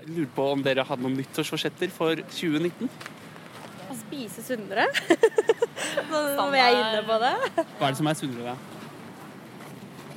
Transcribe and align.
Jeg 0.00 0.14
lurer 0.16 0.28
på 0.32 0.44
om 0.48 0.60
dere 0.64 0.84
hadde 0.88 1.04
noen 1.04 1.18
nyttårsforsetter 1.18 1.90
for 1.92 2.16
2019? 2.32 2.88
Å 3.92 3.96
spise 3.98 4.40
sunnere. 4.40 4.86
Nå 6.08 6.22
må 6.38 6.56
jeg 6.56 6.78
inne 6.78 7.02
på 7.04 7.18
det. 7.20 7.32
Hva 7.76 7.90
er 7.90 7.92
det 7.92 7.98
som 7.98 8.08
er 8.08 8.16
sunnere? 8.16 8.54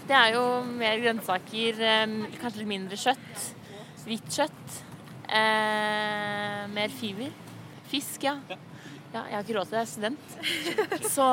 Det 0.07 0.15
er 0.15 0.37
jo 0.37 0.45
mer 0.69 1.03
grønnsaker, 1.03 1.83
eh, 1.83 2.15
kanskje 2.39 2.61
litt 2.61 2.71
mindre 2.71 2.99
kjøtt. 3.01 3.43
Hvitt 4.05 4.31
kjøtt. 4.37 4.79
Eh, 5.27 6.63
mer 6.71 6.95
fiber. 6.95 7.35
Fisk, 7.91 8.23
ja. 8.23 8.37
ja. 8.47 8.59
Jeg 9.13 9.35
har 9.35 9.43
ikke 9.43 9.57
råd 9.59 9.67
til 9.67 9.75
det, 9.75 9.81
jeg 9.81 9.83
er 9.83 9.93
student. 9.97 11.07
Så 11.11 11.27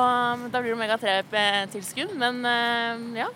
da 0.51 0.59
blir 0.59 0.73
det 0.73 0.79
omega-3-tilskudd. 0.81 2.17
Men 2.19 2.43
eh, 2.51 3.07
ja. 3.23 3.31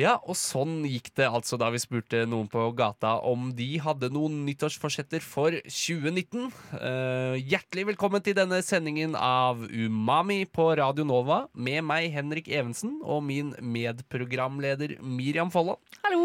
Ja, 0.00 0.14
og 0.24 0.36
sånn 0.38 0.80
gikk 0.88 1.10
det 1.18 1.26
altså 1.28 1.58
da 1.60 1.68
vi 1.74 1.80
spurte 1.82 2.22
noen 2.28 2.46
på 2.48 2.62
gata 2.76 3.18
om 3.26 3.50
de 3.56 3.68
hadde 3.84 4.08
noen 4.12 4.38
nyttårsforsetter 4.46 5.20
for 5.20 5.52
2019. 5.66 6.46
Uh, 6.72 7.36
hjertelig 7.36 7.90
velkommen 7.90 8.24
til 8.24 8.38
denne 8.38 8.62
sendingen 8.64 9.16
av 9.18 9.60
Umami 9.68 10.46
på 10.48 10.70
Radio 10.80 11.04
Nova 11.04 11.42
med 11.52 11.84
meg, 11.90 12.08
Henrik 12.14 12.48
Evensen, 12.48 12.96
og 13.04 13.26
min 13.28 13.52
medprogramleder 13.60 14.96
Miriam 15.04 15.52
Folland. 15.52 15.82
Hallo. 16.06 16.19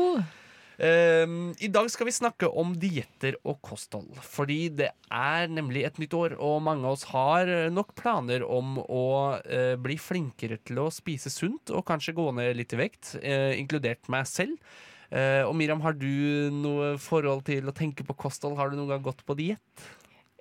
Eh, 0.77 1.25
I 1.63 1.69
dag 1.71 1.89
skal 1.91 2.09
vi 2.09 2.15
snakke 2.15 2.49
om 2.51 2.73
dietter 2.79 3.37
og 3.43 3.61
kosthold. 3.65 4.11
Fordi 4.23 4.69
det 4.81 4.89
er 5.09 5.51
nemlig 5.51 5.85
et 5.87 5.99
nytt 6.01 6.15
år, 6.17 6.37
og 6.39 6.63
mange 6.65 6.85
av 6.87 6.97
oss 6.97 7.07
har 7.11 7.51
nok 7.73 7.95
planer 7.99 8.43
om 8.43 8.79
å 8.83 9.05
eh, 9.43 9.75
bli 9.79 9.99
flinkere 10.01 10.59
til 10.65 10.83
å 10.83 10.89
spise 10.93 11.31
sunt 11.33 11.71
og 11.71 11.85
kanskje 11.87 12.15
gå 12.17 12.27
ned 12.35 12.55
litt 12.59 12.75
i 12.75 12.81
vekt, 12.85 13.15
eh, 13.21 13.53
inkludert 13.59 14.11
meg 14.11 14.27
selv. 14.29 14.59
Eh, 15.11 15.43
og 15.45 15.53
Miriam, 15.55 15.83
har 15.85 15.95
du 15.95 16.51
noe 16.51 16.95
forhold 17.01 17.45
til 17.47 17.69
å 17.69 17.75
tenke 17.75 18.03
på 18.07 18.17
kosthold? 18.25 18.57
Har 18.59 18.71
du 18.71 18.79
noen 18.79 18.95
gang 18.95 19.05
gått 19.05 19.23
på 19.25 19.37
diett? 19.37 19.85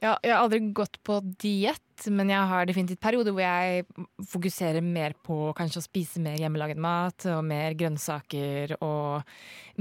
Ja, 0.04 0.18
jeg 0.20 0.34
har 0.34 0.42
aldri 0.44 0.58
gått 0.76 0.98
på 1.06 1.16
diett, 1.40 2.02
men 2.12 2.28
jeg 2.28 2.48
har 2.50 2.66
definitivt 2.68 3.00
perioder 3.00 3.32
hvor 3.32 3.40
jeg 3.40 3.86
fokuserer 4.28 4.84
mer 4.84 5.14
på 5.24 5.54
kanskje 5.56 5.80
å 5.80 5.86
spise 5.86 6.20
mer 6.20 6.36
hjemmelaget 6.42 6.80
mat 6.82 7.24
og 7.32 7.40
mer 7.48 7.72
grønnsaker 7.78 8.76
og 8.84 9.24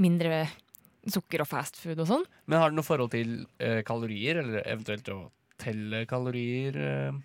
mindre 0.00 0.46
sukker 1.04 1.44
og 1.44 1.50
fast 1.50 1.76
food 1.82 2.00
og 2.00 2.08
sånn. 2.08 2.24
Men 2.48 2.62
har 2.62 2.72
du 2.72 2.78
noe 2.78 2.86
forhold 2.86 3.12
til 3.12 3.36
eh, 3.60 3.82
kalorier, 3.84 4.40
eller 4.40 4.64
eventuelt 4.64 5.12
å 5.12 5.18
telle 5.60 6.06
kalorier? 6.08 6.80
Eh? 6.80 7.20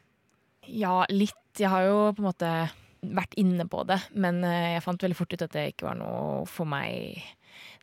Ja, 0.83 1.05
litt. 1.07 1.39
Jeg 1.55 1.71
har 1.71 1.87
jo 1.87 1.97
på 2.11 2.25
en 2.25 2.29
måte 2.33 2.53
vært 2.99 3.39
inne 3.39 3.63
på 3.71 3.87
det, 3.87 4.01
men 4.19 4.43
eh, 4.43 4.73
jeg 4.75 4.83
fant 4.89 5.07
veldig 5.07 5.21
fort 5.21 5.39
ut 5.39 5.47
at 5.47 5.55
det 5.55 5.67
ikke 5.71 5.87
var 5.87 5.99
noe 6.03 6.43
for 6.51 6.67
meg. 6.67 7.23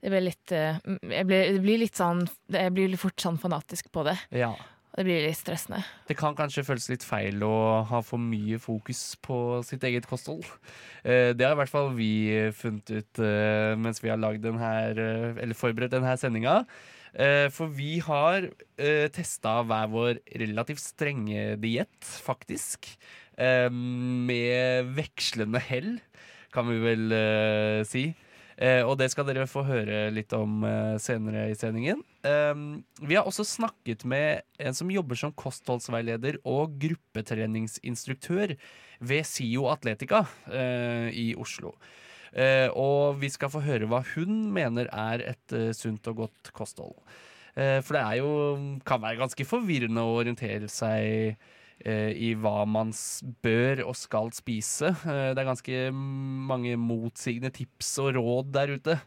Det 0.05 0.12
litt 0.20 0.53
eh, 0.53 0.77
ble, 0.84 1.42
Det 1.56 1.61
blir 1.64 1.81
litt 1.81 1.97
sånn 1.98 2.20
Jeg 2.53 2.72
blir 2.77 2.92
fort 3.00 3.20
sånn 3.20 3.41
fanatisk 3.41 3.89
på 3.97 4.05
det. 4.06 4.19
Ja. 4.37 4.53
Det 4.97 5.05
blir 5.05 5.27
litt 5.27 5.37
stressende. 5.37 5.83
Det 6.09 6.17
kan 6.17 6.37
kanskje 6.39 6.65
føles 6.65 6.87
litt 6.89 7.05
feil 7.05 7.43
å 7.45 7.85
ha 7.85 7.99
for 8.05 8.17
mye 8.21 8.57
fokus 8.61 9.01
på 9.21 9.61
sitt 9.69 9.85
eget 9.85 10.09
kosthold. 10.09 10.47
Eh, 11.05 11.35
Det 11.37 11.45
har 11.45 11.53
i 11.53 11.61
hvert 11.61 11.73
fall 11.73 11.91
vi 11.99 12.13
funnet 12.57 12.91
ut 12.95 13.21
eh, 13.21 13.75
mens 13.77 14.01
vi 14.01 14.09
har 14.09 14.17
lagd 14.17 14.47
den 14.47 14.56
eh, 14.56 15.37
eller 15.37 15.59
forberedt 15.59 15.93
denne 15.93 16.17
sendinga. 16.17 16.62
For 17.17 17.73
vi 17.73 17.95
har 18.05 18.45
testa 19.09 19.62
hver 19.65 19.87
vår 19.89 20.19
relativt 20.37 20.83
strenge 20.83 21.55
diett, 21.56 22.05
faktisk. 22.05 22.91
Med 23.73 24.91
vekslende 24.99 25.62
hell, 25.65 25.95
kan 26.53 26.69
vi 26.69 26.77
vel 26.83 27.17
si. 27.89 28.03
Eh, 28.56 28.81
og 28.81 28.97
det 28.97 29.11
skal 29.12 29.27
dere 29.28 29.44
få 29.50 29.67
høre 29.69 30.06
litt 30.15 30.33
om 30.33 30.65
eh, 30.65 30.97
senere 31.03 31.50
i 31.53 31.56
sendingen. 31.59 32.00
Um, 32.25 32.81
vi 33.05 33.19
har 33.19 33.28
også 33.28 33.44
snakket 33.44 34.06
med 34.09 34.47
en 34.56 34.77
som 34.77 34.91
jobber 34.91 35.19
som 35.21 35.34
kostholdsveileder 35.37 36.41
og 36.49 36.78
gruppetreningsinstruktør 36.81 38.56
ved 39.05 39.28
SIO 39.28 39.69
Atletica 39.69 40.25
eh, 40.49 41.12
i 41.12 41.28
Oslo. 41.37 41.77
Og 42.77 43.17
vi 43.17 43.31
skal 43.33 43.49
få 43.49 43.62
høre 43.65 43.87
hva 43.89 44.03
hun 44.11 44.50
mener 44.53 44.91
er 44.93 45.23
et 45.25 45.53
sunt 45.73 46.05
og 46.11 46.19
godt 46.19 46.50
kosthold. 46.53 46.99
For 47.55 47.97
det 47.97 48.03
er 48.03 48.19
jo, 48.19 48.33
kan 48.84 49.00
være 49.00 49.17
ganske 49.23 49.47
forvirrende 49.49 50.05
å 50.05 50.19
orientere 50.19 50.69
seg 50.69 51.38
i 52.17 52.33
hva 52.41 52.65
man 52.69 52.93
bør 53.45 53.85
og 53.87 53.97
skal 53.99 54.33
spise. 54.35 54.93
Eh, 55.07 55.31
det 55.33 55.43
er 55.43 55.49
ganske 55.51 55.81
mange 55.95 56.77
motsigende 56.81 57.53
tips 57.55 57.97
og 58.05 58.15
råd 58.19 58.53
der 58.57 58.75
ute. 58.77 58.99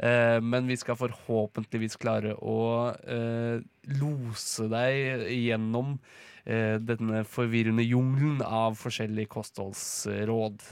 Eh, 0.00 0.38
men 0.40 0.68
vi 0.70 0.78
skal 0.80 0.96
forhåpentligvis 0.96 1.98
klare 2.00 2.32
å 2.40 2.60
eh, 3.04 3.60
lose 4.00 4.68
deg 4.72 5.26
gjennom 5.34 5.96
eh, 5.98 6.29
denne 6.44 7.24
forvirrende 7.28 7.82
jungelen 7.84 8.42
av 8.42 8.74
forskjellige 8.80 9.26
kostholdsråd. 9.34 10.62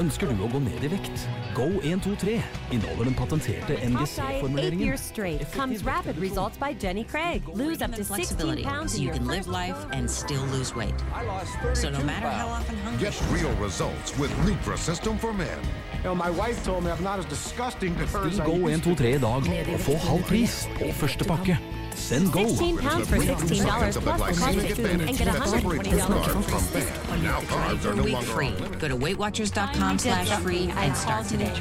Ønsker 0.00 0.30
du 0.32 0.42
å 0.44 0.48
gå 0.52 0.60
ned 0.64 0.84
i 0.84 0.90
vekt? 0.92 1.26
Go123 1.56 2.36
inneholder 2.74 3.04
den 3.10 3.16
patenterte 3.18 3.76
NGC-formuleringen. 3.86 4.86
years 4.86 5.00
straight. 5.00 5.52
Comes 5.52 5.84
rapid 5.84 6.18
results 6.18 6.58
by 6.58 6.72
Jenny 6.72 7.04
Craig. 7.04 7.42
Lose 7.54 7.82
up 7.82 7.90
to 7.92 8.04
16 8.04 8.14
flexibility 8.14 8.62
pounds 8.62 8.92
so 8.92 8.98
in 8.98 9.02
you 9.04 9.08
your 9.08 9.16
can 9.16 9.26
live 9.26 9.44
first 9.44 9.48
life 9.48 9.76
and 9.92 10.10
still 10.10 10.44
lose 10.52 10.74
weight. 10.74 10.94
So 11.74 11.90
no 11.90 12.02
matter 12.02 12.28
how 12.28 12.48
often 12.48 12.76
hungry 12.78 13.06
Get 13.06 13.22
real 13.32 13.52
results 13.62 14.16
with 14.18 14.30
Nutrisystem 14.46 15.18
for 15.18 15.32
Men. 15.32 15.58
You 16.02 16.10
know, 16.10 16.14
my 16.14 16.30
wife 16.30 16.64
told 16.64 16.84
me 16.84 16.90
I'm 16.90 17.02
not 17.02 17.18
as 17.18 17.26
disgusting 17.26 17.94
to 17.96 18.06
her 18.06 18.26
as 18.26 18.40
I 18.40 18.46
used 18.46 18.84
to. 18.84 18.90
Go123 18.90 19.04
i 19.14 19.18
dag 19.18 19.74
og 19.74 19.80
få 19.80 19.96
halv 20.08 20.22
pris 20.22 20.68
på 20.78 20.92
første 20.92 21.24
pakke. 21.24 21.75
Send 21.96 22.30
Go! 22.30 22.46
16 22.46 22.78
pounds 22.78 23.08
for 23.08 23.16
$16 23.16 23.96
of 23.96 24.04
the 24.04 24.12
plus 24.12 24.38
glycemic 24.38 24.38
processed 24.38 24.76
food 24.76 25.00
and 25.00 25.18
get 25.18 25.24
that 25.24 25.48
separates 25.48 25.88
the 25.88 25.96
$120 25.96 26.22
carbs 26.22 26.44
from 26.44 26.60
fat. 26.60 27.22
Now 27.22 27.40
carbs 27.40 27.84
are 27.86 27.94
no 27.94 28.02
week 28.04 28.12
longer 28.12 28.28
free. 28.28 28.52
Go 28.78 28.88
to 28.88 28.96
WeightWatchers.com 28.96 29.98
slash 29.98 30.28
free 30.42 30.70
and 30.76 30.96
start 30.96 31.26
today. 31.26 31.52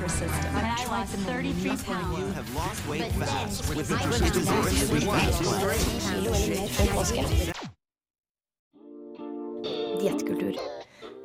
Diettkultur. 10.02 10.60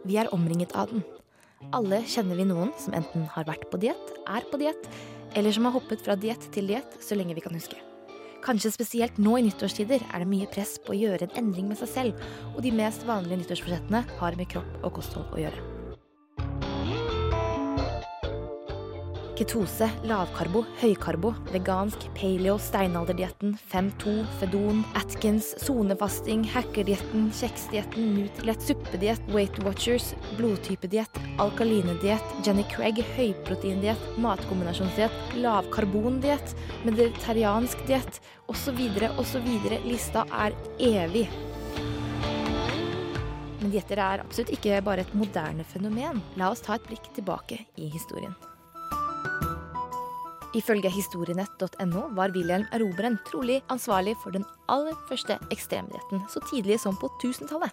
Vi 0.05 0.17
er 0.17 0.33
omringet 0.35 0.73
av 0.73 0.95
den. 0.95 1.05
Alle 1.77 2.01
kjenner 2.09 2.39
vi 2.39 2.47
noen 2.49 2.73
som 2.81 2.95
enten 2.97 3.27
har 3.35 3.45
vært 3.45 3.67
på 3.69 3.83
diett, 3.83 4.17
er 4.31 4.47
på 4.49 4.63
diett, 4.63 4.89
eller 5.37 5.53
som 5.53 5.69
har 5.69 5.77
hoppet 5.77 6.01
fra 6.07 6.17
diett 6.17 6.49
til 6.55 6.71
diett 6.71 7.01
så 7.05 7.19
lenge 7.19 7.37
vi 7.37 7.45
kan 7.45 7.53
huske. 7.53 7.90
Kanskje 8.41 8.73
spesielt 8.73 9.19
nå 9.21 9.37
i 9.37 9.45
nyttårstider 9.45 10.01
er 10.07 10.23
det 10.23 10.31
mye 10.31 10.49
press 10.53 10.79
på 10.81 10.95
å 10.95 11.01
gjøre 11.01 11.29
en 11.29 11.37
endring 11.43 11.69
med 11.69 11.81
seg 11.81 11.93
selv, 11.93 12.31
og 12.55 12.63
de 12.65 12.73
mest 12.73 13.05
vanlige 13.09 13.43
nyttårsforsettene 13.43 14.07
har 14.23 14.41
med 14.41 14.49
kropp 14.55 14.81
og 14.81 14.97
kosthold 14.97 15.37
å 15.37 15.45
gjøre. 15.45 15.80
Ketose, 19.41 19.87
lavkarbo, 20.05 20.61
høykarbo, 20.83 21.31
vegansk, 21.49 22.03
paleo, 22.13 22.59
steinalderdietten, 22.61 23.55
5-2, 23.71 24.13
Fedon, 24.37 24.83
Atkins, 25.01 25.55
sonefasting, 25.65 26.43
hackerdietten, 26.53 27.31
kjeksdietten, 27.39 28.11
Nutrilett, 28.19 28.61
suppediett, 28.69 29.23
Weight 29.33 29.57
Watchers, 29.65 30.11
blodtypediett, 30.37 31.17
alkalinediett, 31.41 32.35
Jenny 32.45 32.67
Craig, 32.69 33.01
høyproteindiett, 33.15 34.05
matkombinasjonsdiett, 34.21 35.17
lavkarbondiett, 35.41 36.53
mediteriansk 36.85 37.81
diett 37.89 38.21
osv. 38.53 38.85
osv. 39.17 39.51
Lista 39.89 40.27
er 40.37 40.59
evig. 40.77 41.33
Men 43.65 43.73
dietter 43.73 44.05
er 44.05 44.21
absolutt 44.21 44.53
ikke 44.53 44.85
bare 44.85 45.09
et 45.09 45.17
moderne 45.17 45.65
fenomen. 45.65 46.21
La 46.37 46.53
oss 46.53 46.61
ta 46.69 46.77
et 46.77 46.93
blikk 46.93 47.09
tilbake 47.17 47.63
i 47.81 47.89
historien. 47.89 48.37
Ifølge 50.57 50.91
historienett.no 50.91 52.09
var 52.19 52.33
Wilhelm 52.35 52.67
Erobreren 52.75 53.21
trolig 53.29 53.61
ansvarlig 53.71 54.17
for 54.19 54.35
den 54.35 54.47
aller 54.73 54.97
første 55.07 55.39
ekstremdietten 55.55 56.25
så 56.33 56.43
tidlig 56.51 56.81
som 56.83 56.99
på 56.99 57.11
1000-tallet. 57.21 57.71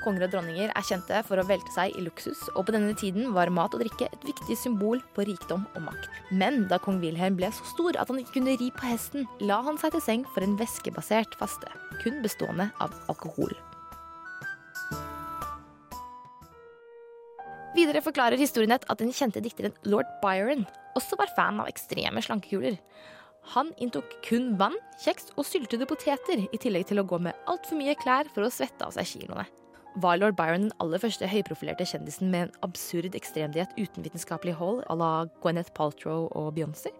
Konger 0.00 0.24
og 0.24 0.32
dronninger 0.32 0.70
er 0.70 0.86
kjente 0.86 1.20
for 1.26 1.42
å 1.42 1.44
velte 1.44 1.72
seg 1.74 1.92
i 1.98 2.04
luksus, 2.06 2.46
og 2.54 2.64
på 2.64 2.72
denne 2.72 2.94
tiden 2.96 3.34
var 3.36 3.52
mat 3.52 3.74
og 3.76 3.82
drikke 3.82 4.08
et 4.08 4.24
viktig 4.24 4.56
symbol 4.56 5.02
på 5.16 5.26
rikdom 5.28 5.66
og 5.74 5.84
makt. 5.90 6.08
Men 6.32 6.62
da 6.70 6.80
kong 6.80 7.02
Wilhelm 7.02 7.36
ble 7.36 7.50
så 7.52 7.66
stor 7.74 7.98
at 8.00 8.08
han 8.08 8.22
ikke 8.22 8.38
kunne 8.38 8.56
ri 8.62 8.70
på 8.72 8.86
hesten, 8.88 9.28
la 9.44 9.60
han 9.66 9.80
seg 9.82 9.96
til 9.96 10.06
seng 10.06 10.28
for 10.32 10.46
en 10.46 10.56
væskebasert 10.60 11.36
faste. 11.42 11.68
kun 12.00 12.22
bestående 12.24 12.70
av 12.80 12.94
alkohol. 13.12 13.52
Videre 17.80 18.02
forklarer 18.04 18.36
historienett 18.36 18.82
at 18.92 19.00
den 19.00 19.12
kjente 19.14 19.40
dikteren 19.40 19.72
lord 19.88 20.08
Byron 20.20 20.66
også 20.98 21.16
var 21.16 21.30
fan 21.32 21.62
av 21.62 21.68
ekstreme 21.70 22.20
slankekuler. 22.20 22.76
Han 23.54 23.70
inntok 23.80 24.10
kun 24.26 24.50
vann, 24.60 24.76
kjeks 25.00 25.30
og 25.40 25.46
syltede 25.48 25.88
poteter, 25.88 26.42
i 26.44 26.60
tillegg 26.60 26.90
til 26.90 27.00
å 27.00 27.06
gå 27.08 27.16
med 27.24 27.38
altfor 27.48 27.78
mye 27.80 27.96
klær 28.02 28.28
for 28.34 28.44
å 28.44 28.52
svette 28.52 28.84
av 28.84 28.92
seg 28.98 29.08
kiloene. 29.14 29.46
Var 30.04 30.20
lord 30.20 30.36
Byron 30.36 30.66
den 30.66 30.76
aller 30.82 31.00
første 31.00 31.30
høyprofilerte 31.30 31.88
kjendisen 31.88 32.28
med 32.34 32.50
en 32.50 32.58
absurd 32.68 33.16
ekstremdiett 33.16 33.72
uten 33.78 34.04
vitenskapelig 34.04 34.58
hold 34.60 34.84
à 34.92 34.98
la 35.00 35.12
Gwyneth 35.40 35.72
Paltrow 35.72 36.28
og 36.36 36.52
Beyoncé? 36.58 36.92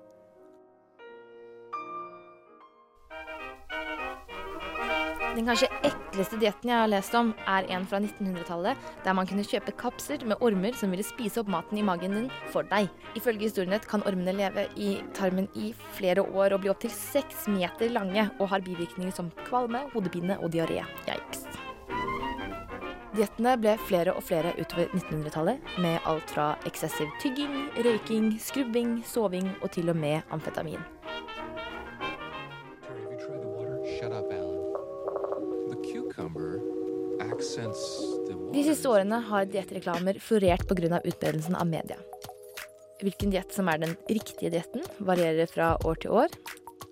Den 5.31 5.47
kanskje 5.47 5.69
ekleste 5.87 6.39
dietten 6.43 6.73
jeg 6.73 6.81
har 6.83 6.89
lest 6.91 7.15
om, 7.15 7.31
er 7.47 7.69
en 7.71 7.85
fra 7.87 8.01
1900-tallet, 8.03 8.89
der 9.05 9.15
man 9.15 9.29
kunne 9.31 9.45
kjøpe 9.47 9.75
kapsler 9.79 10.25
med 10.27 10.43
ormer 10.43 10.75
som 10.77 10.91
ville 10.91 11.07
spise 11.07 11.41
opp 11.43 11.53
maten 11.53 11.79
i 11.79 11.85
magen 11.87 12.17
din 12.17 12.27
for 12.51 12.67
deg. 12.67 12.91
Ifølge 13.19 13.47
historienett 13.47 13.87
kan 13.89 14.03
ormene 14.11 14.35
leve 14.35 14.67
i 14.75 14.97
tarmen 15.15 15.47
i 15.55 15.71
flere 15.95 16.27
år 16.27 16.57
og 16.57 16.65
bli 16.65 16.75
opptil 16.75 16.93
seks 16.95 17.47
meter 17.53 17.95
lange, 17.95 18.27
og 18.41 18.51
har 18.51 18.67
bivirkninger 18.67 19.15
som 19.15 19.31
kvalme, 19.47 19.87
hodepine 19.95 20.41
og 20.43 20.51
diaré. 20.57 20.83
Yikes. 21.07 21.47
Diettene 23.15 23.57
ble 23.59 23.79
flere 23.89 24.13
og 24.15 24.23
flere 24.27 24.53
utover 24.59 24.91
1900-tallet, 24.95 25.75
med 25.83 26.11
alt 26.11 26.31
fra 26.35 26.53
eksessiv 26.67 27.11
tygging, 27.23 27.69
røyking, 27.79 28.33
skrubbing, 28.43 28.99
soving 29.07 29.55
og 29.61 29.71
til 29.75 29.95
og 29.95 29.99
med 29.99 30.27
amfetamin. 30.35 30.83
Siste 38.71 38.91
årene 38.91 39.19
har 39.27 39.49
diettreklamer 39.51 40.19
florert 40.23 40.69
pga. 40.69 41.01
utbredelsen 41.03 41.57
av 41.59 41.67
media. 41.67 41.97
Hvilken 43.01 43.31
diett 43.33 43.53
som 43.55 43.69
er 43.69 43.79
den 43.79 43.97
riktige 44.09 44.51
dietten, 44.53 44.85
varierer 44.99 45.49
fra 45.51 45.73
år 45.85 45.97
til 46.03 46.11
år. 46.11 46.35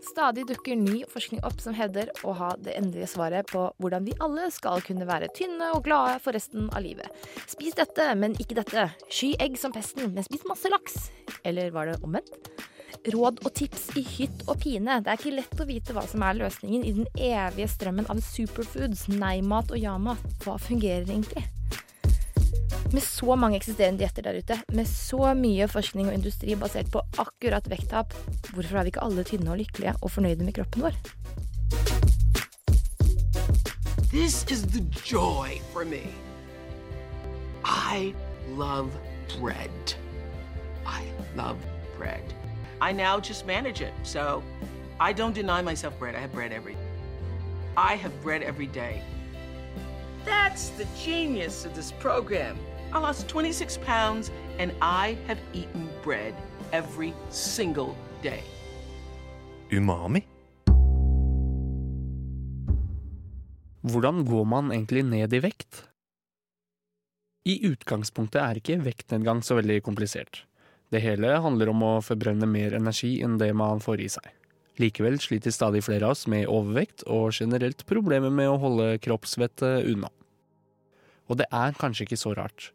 Stadig 0.08 0.46
dukker 0.48 0.78
ny 0.78 1.02
forskning 1.10 1.42
opp 1.44 1.60
som 1.60 1.74
hevder 1.76 2.10
å 2.24 2.32
ha 2.38 2.48
det 2.56 2.74
endelige 2.78 3.10
svaret 3.12 3.46
på 3.50 3.66
hvordan 3.78 4.06
vi 4.06 4.16
alle 4.24 4.48
skal 4.54 4.80
kunne 4.82 5.06
være 5.06 5.28
tynne 5.36 5.68
og 5.76 5.84
glade 5.84 6.16
for 6.24 6.34
resten 6.34 6.70
av 6.72 6.82
livet. 6.82 7.12
Spis 7.46 7.76
dette, 7.78 8.06
men 8.16 8.34
ikke 8.40 8.56
dette. 8.58 8.88
Sky 9.10 9.34
egg 9.38 9.58
som 9.60 9.74
pesten, 9.74 10.10
men 10.14 10.26
spis 10.26 10.46
masse 10.48 10.70
laks. 10.72 11.10
Eller 11.44 11.70
var 11.74 11.90
det 11.90 12.00
omvendt? 12.02 12.48
Råd 13.12 13.44
og 13.44 13.52
tips 13.54 13.90
i 14.00 14.02
hytt 14.02 14.42
og 14.48 14.58
pine. 14.64 14.98
Det 15.04 15.12
er 15.12 15.20
ikke 15.20 15.36
lett 15.36 15.62
å 15.62 15.68
vite 15.68 15.94
hva 15.94 16.02
som 16.08 16.24
er 16.26 16.40
løsningen 16.40 16.88
i 16.88 16.96
den 16.96 17.12
evige 17.14 17.68
strømmen 17.70 18.08
av 18.10 18.24
superfoods, 18.24 19.06
nei-mat 19.12 19.70
og 19.70 19.78
ja-mat. 19.78 20.26
Hva 20.42 20.56
fungerer 20.62 21.06
egentlig? 21.06 21.46
Med 22.92 23.02
så 23.04 23.34
mange 23.36 23.58
eksisterende 23.58 24.00
dietter 24.00 24.24
der 24.24 24.38
ute, 24.40 24.56
med 24.72 24.86
så 24.88 25.34
mye 25.36 25.66
forskning 25.68 26.06
og 26.08 26.14
industri 26.16 26.54
basert 26.56 26.88
på 26.92 27.02
akkurat 27.20 27.66
vekttap, 27.68 28.14
hvorfor 28.54 28.78
er 28.78 28.86
vi 28.86 28.92
ikke 28.94 29.02
alle 29.04 29.24
tynne 29.28 29.52
og 29.52 29.60
lykkelige 29.60 29.92
og 30.00 30.10
fornøyde 30.14 30.44
med 30.44 30.56
kroppen 30.56 30.86
vår? 30.86 30.96
This 34.08 34.46
is 34.48 34.62
the 34.62 34.80
joy 35.04 35.60
for 35.72 35.84
me. 35.84 36.08
I 37.64 38.14
love 38.56 38.88
bread. 39.38 39.94
I 40.86 41.04
love 41.36 41.58
bread. 41.98 42.24
I 42.80 42.92
now 42.92 43.20
just 43.20 43.46
manage 43.46 43.82
it, 43.82 43.92
so 44.02 44.42
I 44.98 45.12
don't 45.12 45.34
deny 45.34 45.60
myself 45.60 45.98
bread. 45.98 46.14
I 46.14 46.20
have 46.20 46.32
bread 46.32 46.52
every 46.52 46.76
I 47.76 47.96
have 47.96 48.12
bread 48.22 48.42
every 48.42 48.66
day. 48.66 49.02
That's 50.24 50.70
the 50.70 50.86
genius 51.04 51.66
of 51.66 51.74
this 51.74 51.92
program. 51.92 52.56
I 52.88 52.98
lost 52.98 53.28
26 53.28 53.78
pounds 53.84 54.30
and 54.58 54.72
I 54.80 55.16
have 55.26 55.38
eaten 55.52 55.88
bread 56.02 56.34
every 56.72 57.12
single 57.30 57.94
day. 58.22 58.42
Umami? 59.70 60.22
Hvordan 63.82 64.24
går 64.24 64.44
man 64.44 64.72
egentlig 64.72 65.04
ned 65.04 65.32
i 65.32 65.40
vekt? 65.40 65.84
I 67.44 67.60
utgangspunktet 67.68 68.40
er 68.40 68.60
ikke 68.60 68.80
vektnedgang 68.84 69.42
så 69.44 69.58
veldig 69.60 69.82
komplisert. 69.84 70.44
Det 70.88 71.00
hele 71.04 71.36
handler 71.44 71.68
om 71.72 71.84
å 71.84 71.92
forbrenne 72.04 72.48
mer 72.48 72.76
energi 72.76 73.18
enn 73.24 73.36
det 73.40 73.52
man 73.56 73.80
får 73.84 74.00
i 74.00 74.08
seg. 74.16 74.32
Likevel 74.80 75.18
sliter 75.20 75.52
stadig 75.52 75.82
flere 75.84 76.08
av 76.08 76.16
oss 76.16 76.24
med 76.30 76.48
overvekt 76.48 77.04
og 77.04 77.36
generelt 77.36 77.84
problemer 77.88 78.32
med 78.32 78.48
å 78.48 78.58
holde 78.62 78.90
kroppsvettet 79.04 79.88
unna. 79.90 80.08
Og 81.28 81.40
det 81.40 81.48
er 81.52 81.76
kanskje 81.76 82.06
ikke 82.06 82.20
så 82.20 82.32
rart. 82.38 82.70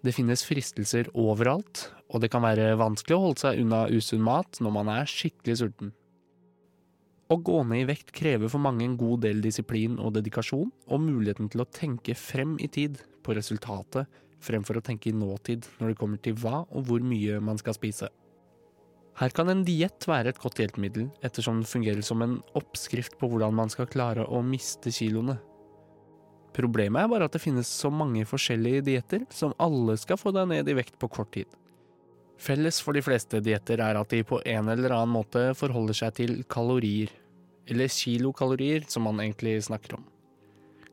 Det 0.00 0.14
finnes 0.16 0.42
fristelser 0.48 1.10
overalt, 1.18 1.90
og 2.08 2.22
det 2.22 2.30
kan 2.32 2.44
være 2.44 2.72
vanskelig 2.80 3.16
å 3.16 3.24
holde 3.26 3.42
seg 3.42 3.60
unna 3.60 3.82
usunn 3.92 4.22
mat 4.24 4.60
når 4.64 4.72
man 4.78 4.92
er 4.94 5.10
skikkelig 5.10 5.58
sulten. 5.60 5.92
Å 7.30 7.36
gå 7.36 7.60
ned 7.68 7.84
i 7.84 7.88
vekt 7.92 8.14
krever 8.16 8.50
for 8.50 8.62
mange 8.64 8.82
en 8.86 8.96
god 8.98 9.20
del 9.26 9.42
disiplin 9.44 10.00
og 10.02 10.16
dedikasjon, 10.16 10.72
og 10.90 11.04
muligheten 11.04 11.50
til 11.52 11.62
å 11.62 11.68
tenke 11.68 12.16
frem 12.18 12.56
i 12.58 12.70
tid 12.72 12.98
på 13.22 13.36
resultatet 13.36 14.08
fremfor 14.40 14.80
å 14.80 14.84
tenke 14.84 15.10
i 15.10 15.16
nåtid 15.16 15.68
når 15.78 15.92
det 15.92 15.98
kommer 16.00 16.20
til 16.24 16.34
hva 16.40 16.64
og 16.64 16.88
hvor 16.88 17.04
mye 17.04 17.38
man 17.44 17.60
skal 17.60 17.76
spise. 17.76 18.08
Her 19.20 19.34
kan 19.36 19.50
en 19.52 19.66
diett 19.66 20.06
være 20.08 20.32
et 20.32 20.40
godt 20.40 20.62
hjelpemiddel, 20.62 21.10
ettersom 21.26 21.60
den 21.60 21.68
fungerer 21.68 22.00
som 22.06 22.22
en 22.24 22.38
oppskrift 22.56 23.18
på 23.20 23.28
hvordan 23.28 23.56
man 23.58 23.72
skal 23.72 23.90
klare 23.90 24.24
å 24.24 24.40
miste 24.40 24.92
kiloene. 24.94 25.36
Problemet 26.56 27.04
er 27.04 27.10
bare 27.12 27.28
at 27.28 27.34
det 27.36 27.42
finnes 27.42 27.68
så 27.70 27.90
mange 27.94 28.24
forskjellige 28.26 28.84
dietter 28.88 29.26
som 29.34 29.54
alle 29.62 29.96
skal 30.00 30.18
få 30.18 30.32
deg 30.34 30.48
ned 30.50 30.70
i 30.70 30.76
vekt 30.78 30.98
på 30.98 31.10
kort 31.12 31.32
tid. 31.36 31.50
Felles 32.40 32.80
for 32.80 32.96
de 32.96 33.02
fleste 33.04 33.42
dietter 33.44 33.82
er 33.84 33.98
at 34.00 34.10
de 34.10 34.22
på 34.24 34.40
en 34.48 34.70
eller 34.72 34.94
annen 34.96 35.12
måte 35.12 35.50
forholder 35.58 35.98
seg 35.98 36.14
til 36.16 36.38
kalorier, 36.50 37.12
eller 37.70 37.92
kilokalorier 37.92 38.88
som 38.88 39.04
man 39.06 39.20
egentlig 39.20 39.58
snakker 39.68 39.98
om. 39.98 40.06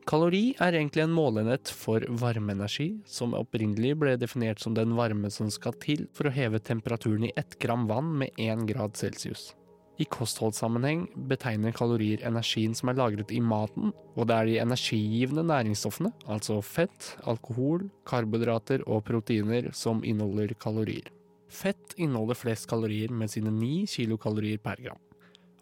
Kalori 0.08 0.54
er 0.64 0.76
egentlig 0.78 1.04
en 1.04 1.16
målenhet 1.16 1.68
for 1.76 2.04
varmeenergi, 2.22 2.94
som 3.04 3.34
opprinnelig 3.36 3.96
ble 4.00 4.14
definert 4.20 4.62
som 4.64 4.76
den 4.76 4.94
varme 4.96 5.32
som 5.34 5.50
skal 5.52 5.76
til 5.84 6.06
for 6.16 6.30
å 6.30 6.36
heve 6.36 6.62
temperaturen 6.64 7.28
i 7.28 7.34
ett 7.36 7.58
gram 7.60 7.88
vann 7.90 8.14
med 8.22 8.36
én 8.40 8.64
grad 8.70 8.96
celsius. 8.96 9.50
I 9.98 10.06
kostholdssammenheng 10.14 11.08
betegner 11.30 11.74
kalorier 11.74 12.22
energien 12.28 12.76
som 12.78 12.92
er 12.92 13.00
lagret 13.00 13.32
i 13.34 13.40
maten, 13.42 13.90
og 14.14 14.28
det 14.30 14.36
er 14.36 14.46
de 14.46 14.60
energigivende 14.62 15.42
næringsstoffene, 15.50 16.12
altså 16.30 16.60
fett, 16.62 17.16
alkohol, 17.26 17.88
karbohydrater 18.06 18.86
og 18.86 19.08
proteiner, 19.08 19.72
som 19.74 20.04
inneholder 20.06 20.54
kalorier. 20.62 21.10
Fett 21.50 21.96
inneholder 21.98 22.38
flest 22.38 22.70
kalorier 22.70 23.10
med 23.10 23.34
sine 23.34 23.50
9 23.56 23.88
kilokalorier 23.90 24.62
per 24.62 24.84
gram. 24.86 25.02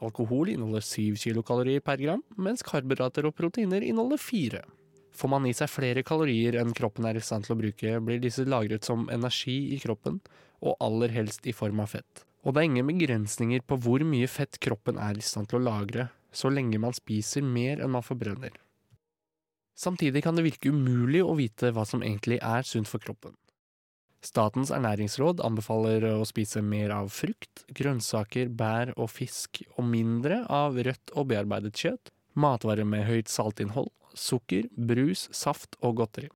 Alkohol 0.03 0.51
inneholder 0.51 0.83
7 0.83 1.15
kilokalorier 1.21 1.79
per 1.79 2.03
gram, 2.03 2.23
mens 2.35 2.65
karbohydrater 2.65 3.29
og 3.29 3.37
proteiner 3.39 3.87
inneholder 3.87 4.19
4. 4.19 4.65
Får 5.15 5.31
man 5.31 5.47
i 5.47 5.55
seg 5.55 5.71
flere 5.71 6.03
kalorier 6.03 6.59
enn 6.59 6.75
kroppen 6.75 7.07
er 7.07 7.15
i 7.15 7.23
stand 7.23 7.47
til 7.47 7.55
å 7.55 7.61
bruke, 7.63 7.99
blir 8.03 8.19
disse 8.19 8.43
lagret 8.43 8.83
som 8.83 9.07
energi 9.07 9.61
i 9.71 9.79
kroppen, 9.79 10.19
og 10.59 10.75
aller 10.83 11.13
helst 11.15 11.47
i 11.47 11.55
form 11.55 11.79
av 11.79 11.93
fett. 11.95 12.25
Og 12.45 12.53
det 12.53 12.61
er 12.61 12.69
ingen 12.69 12.89
begrensninger 12.91 13.63
på 13.65 13.77
hvor 13.81 14.05
mye 14.05 14.29
fett 14.29 14.59
kroppen 14.61 14.99
er 15.01 15.17
i 15.17 15.25
stand 15.25 15.49
til 15.49 15.59
å 15.59 15.65
lagre, 15.65 16.09
så 16.35 16.51
lenge 16.53 16.77
man 16.81 16.93
spiser 16.93 17.41
mer 17.41 17.81
enn 17.81 17.93
man 17.95 18.05
forbrenner. 18.05 18.53
Samtidig 19.75 20.21
kan 20.23 20.37
det 20.37 20.45
virke 20.45 20.71
umulig 20.71 21.23
å 21.25 21.33
vite 21.35 21.73
hva 21.75 21.83
som 21.87 22.03
egentlig 22.05 22.37
er 22.39 22.67
sunt 22.67 22.87
for 22.87 23.01
kroppen. 23.03 23.33
Statens 24.25 24.71
ernæringsråd 24.73 25.41
anbefaler 25.45 26.05
å 26.15 26.25
spise 26.25 26.61
mer 26.65 26.93
av 26.95 27.11
frukt, 27.13 27.65
grønnsaker, 27.77 28.49
bær 28.49 28.93
og 28.95 29.11
fisk, 29.13 29.61
og 29.75 29.85
mindre 29.89 30.43
av 30.49 30.79
rødt 30.79 31.13
og 31.13 31.27
bearbeidet 31.29 31.75
kjøtt, 31.77 32.13
matvarer 32.33 32.87
med 32.89 33.05
høyt 33.09 33.29
saltinnhold, 33.29 33.91
sukker, 34.17 34.69
brus, 34.73 35.27
saft 35.35 35.77
og 35.81 35.99
godteri. 36.01 36.31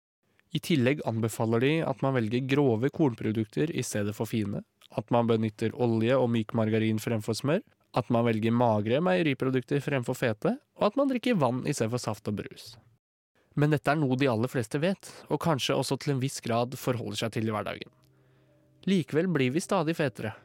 I 0.54 0.62
tillegg 0.66 1.02
anbefaler 1.10 1.64
de 1.64 1.74
at 1.86 2.02
man 2.06 2.16
velger 2.18 2.46
grove 2.50 2.90
kornprodukter 2.94 3.72
i 3.72 3.86
stedet 3.86 4.16
for 4.18 4.30
fine, 4.30 4.64
at 4.98 5.12
man 5.14 5.30
benytter 5.30 5.76
olje 5.78 6.16
og 6.18 6.30
myk 6.34 6.56
margarin 6.58 7.02
fremfor 7.02 7.38
smør, 7.38 7.62
at 7.98 8.10
man 8.14 8.26
velger 8.28 8.54
magre 8.54 9.00
meieriprodukter 9.02 9.82
fremfor 9.84 10.18
fete, 10.18 10.56
og 10.78 10.90
at 10.92 11.00
man 11.00 11.10
drikker 11.10 11.38
vann 11.40 11.64
i 11.66 11.74
stedet 11.74 11.94
for 11.96 12.04
saft 12.04 12.30
og 12.30 12.38
brus. 12.42 12.76
Men 13.60 13.74
dette 13.74 13.92
er 13.92 13.98
noe 14.00 14.18
de 14.20 14.30
aller 14.30 14.52
fleste 14.52 14.80
vet, 14.82 15.10
og 15.30 15.42
kanskje 15.44 15.78
også 15.78 15.98
til 16.00 16.16
en 16.16 16.22
viss 16.22 16.40
grad 16.46 16.78
forholder 16.78 17.26
seg 17.26 17.34
til 17.36 17.50
i 17.50 17.56
hverdagen. 17.56 17.90
Likevel 18.88 19.28
blir 19.34 19.52
vi 19.52 19.64
stadig 19.64 19.98
fetere. 19.98 20.36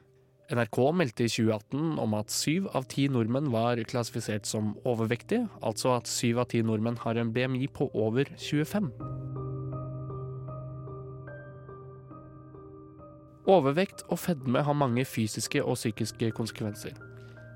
NRK 0.53 0.79
meldte 0.93 1.25
i 1.25 1.31
2018 1.31 2.01
om 2.03 2.17
at 2.19 2.33
syv 2.35 2.67
av 2.77 2.89
ti 2.91 3.07
nordmenn 3.09 3.49
var 3.55 3.81
klassifisert 3.89 4.49
som 4.49 4.75
overvektige, 4.85 5.47
altså 5.65 5.95
at 5.97 6.11
syv 6.11 6.43
av 6.45 6.51
ti 6.53 6.61
nordmenn 6.67 7.01
har 7.07 7.21
en 7.21 7.33
BMI 7.33 7.71
på 7.73 7.89
over 7.95 8.29
25. 8.37 8.93
Overvekt 13.45 14.07
og 14.09 14.17
fedme 14.23 14.63
har 14.65 14.77
mange 14.77 15.05
fysiske 15.05 15.61
og 15.61 15.77
psykiske 15.77 16.31
konsekvenser. 16.37 16.95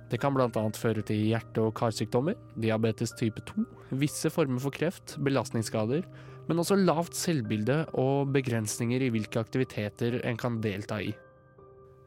Det 0.09 0.19
kan 0.21 0.35
bl.a. 0.37 0.49
føre 0.77 1.05
til 1.05 1.21
hjerte- 1.31 1.65
og 1.65 1.75
karsykdommer, 1.77 2.37
diabetes 2.61 3.15
type 3.17 3.41
2, 3.49 3.65
visse 4.01 4.29
former 4.33 4.61
for 4.61 4.73
kreft, 4.73 5.17
belastningsskader, 5.25 6.05
men 6.49 6.61
også 6.61 6.77
lavt 6.81 7.17
selvbilde 7.17 7.83
og 8.01 8.33
begrensninger 8.33 9.05
i 9.05 9.11
hvilke 9.13 9.41
aktiviteter 9.41 10.21
en 10.29 10.41
kan 10.41 10.61
delta 10.65 11.01
i. 11.01 11.15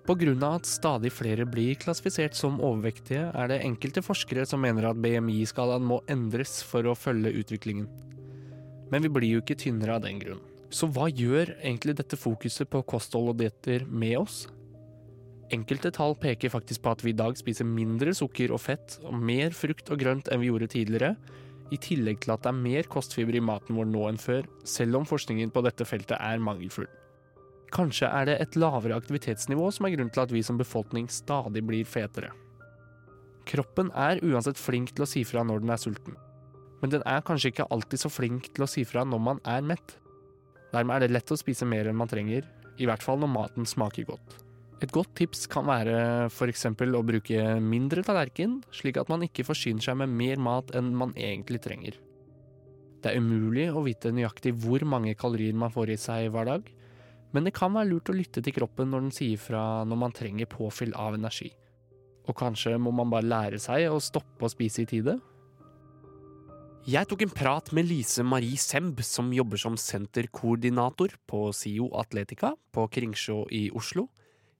Av 0.09 0.17
at 0.47 0.65
stadig 0.65 1.11
flere 1.13 1.45
blir 1.45 1.77
klassifisert 1.77 2.35
som 2.35 2.57
overvektige, 2.59 3.29
er 3.33 3.47
det 3.47 3.61
enkelte 3.61 4.01
forskere 4.01 4.47
som 4.49 4.61
mener 4.61 4.89
at 4.89 4.97
BMI-skalaen 4.97 5.85
må 5.85 6.01
endres 6.09 6.63
for 6.65 6.89
å 6.89 6.97
følge 6.97 7.33
utviklingen. 7.37 7.85
Men 8.91 9.05
vi 9.05 9.13
blir 9.13 9.37
jo 9.37 9.43
ikke 9.45 9.61
tynnere 9.61 9.95
av 9.95 10.05
den 10.05 10.19
grunn. 10.19 10.41
Så 10.71 10.87
hva 10.87 11.09
gjør 11.11 11.51
egentlig 11.59 11.97
dette 11.99 12.19
fokuset 12.19 12.69
på 12.71 12.79
kosthold 12.87 13.33
og 13.33 13.39
dietter 13.41 13.83
med 13.85 14.15
oss? 14.21 14.45
Enkelte 15.51 15.91
tall 15.91 16.15
peker 16.15 16.51
faktisk 16.53 16.85
på 16.85 16.93
at 16.93 17.01
vi 17.03 17.11
i 17.11 17.17
dag 17.17 17.35
spiser 17.35 17.67
mindre 17.67 18.13
sukker 18.15 18.53
og 18.55 18.61
fett 18.63 18.95
og 19.03 19.17
mer 19.19 19.51
frukt 19.51 19.91
og 19.91 19.99
grønt 19.99 20.31
enn 20.31 20.39
vi 20.39 20.47
gjorde 20.47 20.69
tidligere, 20.71 21.15
i 21.71 21.79
tillegg 21.79 22.21
til 22.23 22.33
at 22.33 22.43
det 22.43 22.51
er 22.51 22.63
mer 22.63 22.87
kostfiber 22.91 23.35
i 23.35 23.43
maten 23.43 23.75
vår 23.75 23.87
nå 23.87 24.07
enn 24.09 24.19
før, 24.19 24.47
selv 24.67 24.99
om 24.99 25.07
forskningen 25.07 25.51
på 25.51 25.63
dette 25.67 25.87
feltet 25.87 26.17
er 26.19 26.43
mangelfull. 26.43 26.87
Kanskje 27.71 28.07
er 28.07 28.27
det 28.27 28.37
et 28.43 28.57
lavere 28.59 28.97
aktivitetsnivå 28.99 29.69
som 29.71 29.87
er 29.87 29.95
grunnen 29.95 30.11
til 30.11 30.23
at 30.23 30.33
vi 30.35 30.43
som 30.43 30.59
befolkning 30.59 31.07
stadig 31.11 31.63
blir 31.67 31.87
fetere. 31.87 32.31
Kroppen 33.47 33.91
er 33.95 34.19
uansett 34.23 34.59
flink 34.59 34.91
til 34.95 35.03
å 35.03 35.09
si 35.09 35.23
fra 35.27 35.43
når 35.47 35.63
den 35.63 35.71
er 35.75 35.79
sulten, 35.83 36.15
men 36.81 36.91
den 36.95 37.03
er 37.07 37.23
kanskje 37.27 37.51
ikke 37.51 37.69
alltid 37.71 38.03
så 38.03 38.11
flink 38.11 38.51
til 38.51 38.65
å 38.65 38.69
si 38.69 38.83
fra 38.87 39.03
når 39.07 39.23
man 39.23 39.43
er 39.47 39.63
mett. 39.63 39.97
Dermed 40.71 40.95
er 40.95 41.05
det 41.05 41.15
lett 41.15 41.33
å 41.33 41.39
spise 41.39 41.67
mer 41.67 41.89
enn 41.89 41.99
man 41.99 42.09
trenger, 42.11 42.47
i 42.79 42.87
hvert 42.87 43.03
fall 43.03 43.19
når 43.21 43.31
maten 43.33 43.67
smaker 43.67 44.07
godt. 44.07 44.37
Et 44.81 44.89
godt 44.89 45.11
tips 45.19 45.45
kan 45.51 45.67
være 45.67 45.97
f.eks. 46.31 46.65
å 46.71 47.03
bruke 47.05 47.41
mindre 47.61 48.01
tallerken, 48.05 48.61
slik 48.73 48.97
at 48.97 49.11
man 49.11 49.27
ikke 49.27 49.45
forsyner 49.45 49.83
seg 49.85 49.99
med 49.99 50.09
mer 50.09 50.41
mat 50.41 50.73
enn 50.77 50.89
man 50.97 51.13
egentlig 51.13 51.61
trenger. 51.61 51.99
Det 53.01 53.11
er 53.11 53.21
umulig 53.21 53.67
å 53.69 53.83
vite 53.85 54.13
nøyaktig 54.13 54.55
hvor 54.61 54.83
mange 54.85 55.13
kalorier 55.17 55.57
man 55.57 55.73
får 55.73 55.93
i 55.93 55.99
seg 56.01 56.29
hver 56.33 56.49
dag, 56.49 56.71
men 57.31 57.45
det 57.45 57.53
kan 57.55 57.73
være 57.73 57.91
lurt 57.91 58.09
å 58.11 58.15
lytte 58.15 58.41
til 58.43 58.55
kroppen 58.55 58.89
når 58.91 59.05
den 59.05 59.15
sier 59.15 59.41
fra 59.41 59.63
når 59.87 60.01
man 60.01 60.15
trenger 60.15 60.49
påfyll 60.51 60.95
av 60.99 61.15
energi. 61.17 61.51
Og 62.29 62.37
kanskje 62.37 62.75
må 62.81 62.93
man 62.93 63.09
bare 63.13 63.27
lære 63.27 63.61
seg 63.61 63.87
å 63.89 64.01
stoppe 64.01 64.45
å 64.45 64.51
spise 64.51 64.83
i 64.83 64.89
tide? 64.89 65.17
Jeg 66.89 67.05
tok 67.05 67.21
en 67.21 67.29
prat 67.29 67.67
med 67.77 67.85
Lise 67.85 68.23
Marie 68.25 68.57
Semb, 68.57 69.03
som 69.05 69.27
jobber 69.29 69.59
som 69.61 69.75
senterkoordinator 69.77 71.11
på 71.29 71.43
SIO 71.53 71.91
Atletica 71.93 72.55
på 72.73 72.87
Kringsjå 72.89 73.35
i 73.53 73.67
Oslo, 73.77 74.07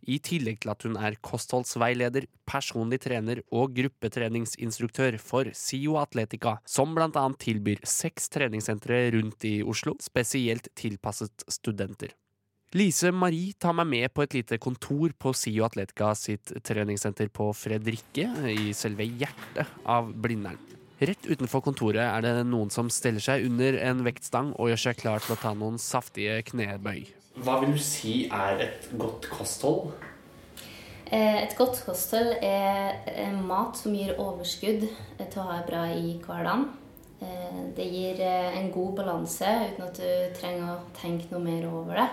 i 0.06 0.20
tillegg 0.22 0.60
til 0.62 0.70
at 0.70 0.84
hun 0.86 1.00
er 1.02 1.18
kostholdsveileder, 1.26 2.28
personlig 2.46 3.00
trener 3.02 3.42
og 3.50 3.74
gruppetreningsinstruktør 3.74 5.18
for 5.18 5.50
SIO 5.58 5.96
Atletica, 5.98 6.60
som 6.62 6.94
blant 6.94 7.18
annet 7.18 7.42
tilbyr 7.42 7.82
seks 7.90 8.30
treningssentre 8.30 9.00
rundt 9.16 9.48
i 9.50 9.56
Oslo, 9.66 9.96
spesielt 9.98 10.70
tilpasset 10.78 11.48
studenter. 11.50 12.14
Lise 12.78 13.10
Marie 13.12 13.58
tar 13.58 13.74
meg 13.80 13.90
med 13.90 14.14
på 14.14 14.28
et 14.28 14.38
lite 14.38 14.62
kontor 14.62 15.18
på 15.18 15.34
SIO 15.34 15.66
Atletica 15.66 16.14
sitt 16.14 16.54
treningssenter 16.70 17.34
på 17.34 17.50
Fredrikke, 17.58 18.30
i 18.54 18.70
selve 18.78 19.10
hjertet 19.10 19.74
av 19.90 20.14
Blindern. 20.14 20.62
Rett 21.02 21.24
utenfor 21.26 21.64
kontoret 21.66 22.04
er 22.04 22.22
det 22.22 22.32
noen 22.46 22.70
som 22.70 22.90
steller 22.94 23.24
seg 23.26 23.48
under 23.48 23.74
en 23.82 24.04
vektstang 24.06 24.52
og 24.54 24.70
gjør 24.70 24.82
seg 24.84 25.00
klar 25.00 25.24
til 25.24 25.34
å 25.34 25.40
ta 25.42 25.56
noen 25.58 25.80
saftige 25.82 26.36
knebøy. 26.52 27.08
Hva 27.42 27.56
vil 27.64 27.74
du 27.74 27.82
si 27.82 28.28
er 28.30 28.62
et 28.68 28.86
godt 29.02 29.26
kosthold? 29.32 29.96
Eh, 31.10 31.40
et 31.42 31.56
godt 31.58 31.82
kosthold 31.88 32.36
er 32.46 33.34
mat 33.42 33.82
som 33.82 33.96
gir 33.98 34.14
overskudd 34.22 34.86
til 34.86 35.42
å 35.42 35.48
ha 35.48 35.58
det 35.58 35.66
bra 35.72 35.88
i 35.90 36.14
hverdagen. 36.22 36.70
Eh, 37.18 37.60
det 37.78 37.90
gir 37.90 38.22
eh, 38.22 38.62
en 38.62 38.70
god 38.70 38.94
balanse 39.02 39.50
uten 39.72 39.88
at 39.88 39.98
du 39.98 40.38
trenger 40.38 40.70
å 40.76 40.80
tenke 41.02 41.34
noe 41.34 41.42
mer 41.42 41.66
over 41.72 41.98
det. 41.98 42.10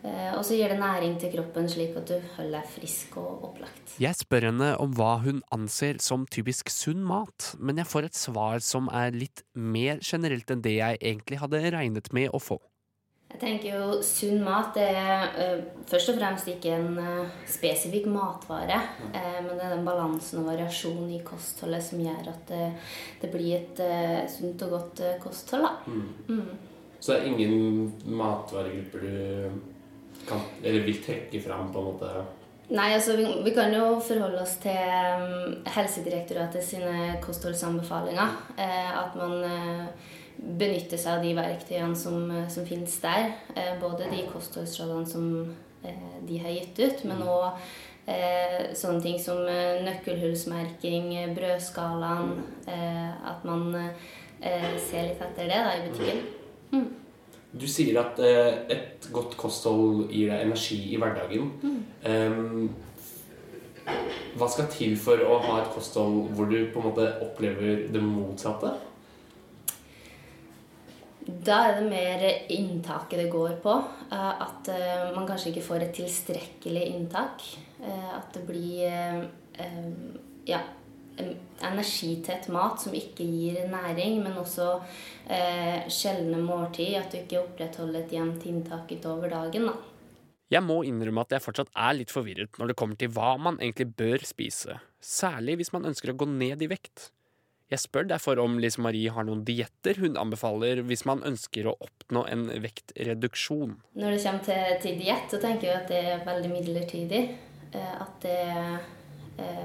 Og 0.00 0.40
så 0.46 0.56
gir 0.56 0.72
det 0.72 0.78
næring 0.80 1.18
til 1.20 1.32
kroppen, 1.34 1.66
slik 1.68 1.96
at 2.00 2.08
du 2.08 2.14
holder 2.38 2.60
deg 2.60 2.70
frisk 2.72 3.18
og 3.20 3.44
opplagt. 3.50 3.94
Jeg 4.00 4.16
spør 4.16 4.46
henne 4.48 4.70
om 4.80 4.94
hva 4.96 5.18
hun 5.20 5.42
anser 5.52 6.00
som 6.00 6.24
typisk 6.24 6.72
sunn 6.72 7.02
mat, 7.04 7.50
men 7.60 7.82
jeg 7.82 7.90
får 7.90 8.08
et 8.08 8.16
svar 8.16 8.64
som 8.64 8.88
er 8.96 9.12
litt 9.12 9.44
mer 9.52 10.00
generelt 10.00 10.48
enn 10.50 10.64
det 10.64 10.78
jeg 10.78 11.00
egentlig 11.02 11.40
hadde 11.42 11.64
regnet 11.76 12.12
med 12.16 12.32
å 12.32 12.40
få. 12.40 12.56
Jeg 13.30 13.38
tenker 13.38 13.76
jo 13.76 13.98
Sunn 14.02 14.40
mat 14.42 14.72
det 14.74 14.88
er 14.90 15.36
uh, 15.36 15.60
først 15.86 16.10
og 16.10 16.16
fremst 16.18 16.48
ikke 16.50 16.72
en 16.74 16.96
uh, 16.98 17.28
spesifikk 17.46 18.08
matvare. 18.10 18.80
Men 19.12 19.52
det 19.52 19.66
er 19.68 19.74
den 19.76 19.86
balansen 19.86 20.40
og 20.42 20.48
variasjonen 20.50 21.12
i 21.14 21.20
kostholdet 21.26 21.84
som 21.86 22.02
gjør 22.02 22.32
at 22.32 22.42
det, 22.50 22.64
det 23.22 23.30
blir 23.32 23.60
et 23.60 23.84
sunt 24.32 24.64
og 24.66 24.74
godt 24.74 25.04
kosthold. 25.22 25.68
Mm. 25.86 26.08
Mm. 26.28 26.50
Så 26.98 27.14
det 27.14 27.20
er 27.20 27.28
ingen 27.30 28.16
matvaregrupper 28.18 29.06
du 29.06 29.78
kan, 30.28 30.44
eller 30.62 30.86
vil 30.86 31.02
trekke 31.04 31.42
fram? 31.42 31.72
på 31.72 31.82
en 31.82 31.90
måte? 31.92 32.12
Nei, 32.70 32.92
altså 32.94 33.16
vi, 33.18 33.26
vi 33.42 33.50
kan 33.54 33.72
jo 33.74 33.98
forholde 34.04 34.44
oss 34.44 34.54
til 34.62 34.78
um, 35.18 35.56
Helsedirektoratet 35.74 36.62
sine 36.62 37.16
kostholdsanbefalinger. 37.24 38.36
at 38.60 39.16
man 39.18 39.42
benytter 40.40 41.00
seg 41.00 41.18
av 41.18 41.24
de 41.24 41.34
verktøyene 41.36 41.96
som, 41.96 42.30
eh, 42.30 42.48
som 42.48 42.66
finnes 42.66 42.96
der. 43.02 43.32
Eh, 43.56 43.78
både 43.80 44.10
de 44.10 44.24
kostholdsrådene 44.32 45.06
som 45.06 45.54
eh, 45.84 46.16
de 46.26 46.38
har 46.38 46.50
gitt 46.50 46.78
ut, 46.78 47.04
men 47.04 47.22
òg 47.22 47.50
eh, 48.06 48.72
sånne 48.74 49.02
ting 49.04 49.20
som 49.20 49.42
eh, 49.48 49.82
nøkkelhullsmerking, 49.86 51.12
brødskalaen 51.36 52.38
At 53.30 53.44
man 53.44 53.72
ser 54.40 55.08
litt 55.08 55.20
etter 55.20 55.48
det 55.48 55.58
da, 55.58 55.72
i 55.76 55.88
butikken. 55.88 56.20
Mm. 56.72 56.88
Du 57.50 57.66
sier 57.66 57.96
at 57.98 58.20
et 58.22 59.08
godt 59.10 59.34
kosthold 59.40 60.04
gir 60.12 60.30
deg 60.30 60.44
energi 60.44 60.78
i 60.94 61.00
hverdagen. 61.00 61.48
Mm. 61.64 61.80
Um, 62.06 62.68
hva 64.38 64.46
skal 64.50 64.68
til 64.70 64.94
for 65.00 65.18
å 65.24 65.40
ha 65.42 65.56
et 65.62 65.72
kosthold 65.74 66.30
hvor 66.36 66.46
du 66.50 66.60
på 66.70 66.80
en 66.80 66.88
måte 66.90 67.08
opplever 67.24 67.88
det 67.90 68.02
motsatte? 68.04 68.76
Da 71.30 71.58
er 71.68 71.78
det 71.78 71.90
mer 71.90 72.22
inntaket 72.50 73.20
det 73.20 73.30
går 73.32 73.58
på. 73.62 73.74
Eh, 74.10 74.42
at 74.46 74.70
eh, 74.72 75.10
man 75.14 75.28
kanskje 75.28 75.52
ikke 75.52 75.66
får 75.66 75.86
et 75.86 75.96
tilstrekkelig 76.00 76.84
inntak. 76.94 77.44
Eh, 77.82 78.10
at 78.16 78.30
det 78.34 78.44
blir 78.48 79.28
ja, 80.48 80.62
energitett 81.60 82.48
mat 82.52 82.82
som 82.82 82.94
ikke 82.96 83.26
gir 83.26 83.62
næring, 83.70 84.22
men 84.24 84.38
også 84.40 84.80
sjeldne 85.92 86.40
måltid. 86.42 86.96
At 86.98 87.12
du 87.12 87.20
ikke 87.20 87.42
opprettholder 87.44 88.00
et 88.02 88.14
jevnt 88.16 88.46
inntak 88.50 88.90
utover 88.90 89.30
dagen. 89.30 89.68
da. 89.70 89.76
Jeg 90.50 90.66
må 90.66 90.80
innrømme 90.82 91.22
at 91.22 91.36
jeg 91.36 91.44
fortsatt 91.44 91.70
er 91.78 91.94
litt 91.94 92.10
forvirret 92.10 92.58
når 92.58 92.72
det 92.72 92.78
kommer 92.80 92.98
til 92.98 93.12
hva 93.14 93.36
man 93.38 93.60
egentlig 93.60 93.92
bør 93.94 94.24
spise, 94.26 94.80
særlig 94.98 95.60
hvis 95.60 95.70
man 95.76 95.86
ønsker 95.86 96.10
å 96.10 96.18
gå 96.18 96.26
ned 96.26 96.64
i 96.66 96.70
vekt. 96.72 97.10
Jeg 97.70 97.84
spør 97.84 98.08
derfor 98.10 98.40
om 98.42 98.56
Lise 98.58 98.82
Marie 98.82 99.12
har 99.14 99.22
noen 99.28 99.44
dietter 99.46 100.00
hun 100.02 100.18
anbefaler 100.18 100.80
hvis 100.88 101.04
man 101.06 101.22
ønsker 101.26 101.68
å 101.70 101.76
oppnå 101.78 102.24
en 102.26 102.48
vektreduksjon. 102.64 103.76
Når 103.94 104.16
det 104.16 104.22
kommer 104.24 104.48
til, 104.48 104.72
til 104.82 104.98
diett, 104.98 105.30
så 105.30 105.38
tenker 105.38 105.68
jeg 105.68 105.76
at 105.76 105.92
det 105.92 106.00
er 106.16 106.24
veldig 106.26 106.50
midlertidig. 106.50 107.20
Eh, 107.70 107.92
at 108.02 108.16
det, 108.26 108.40
eh, 108.50 108.88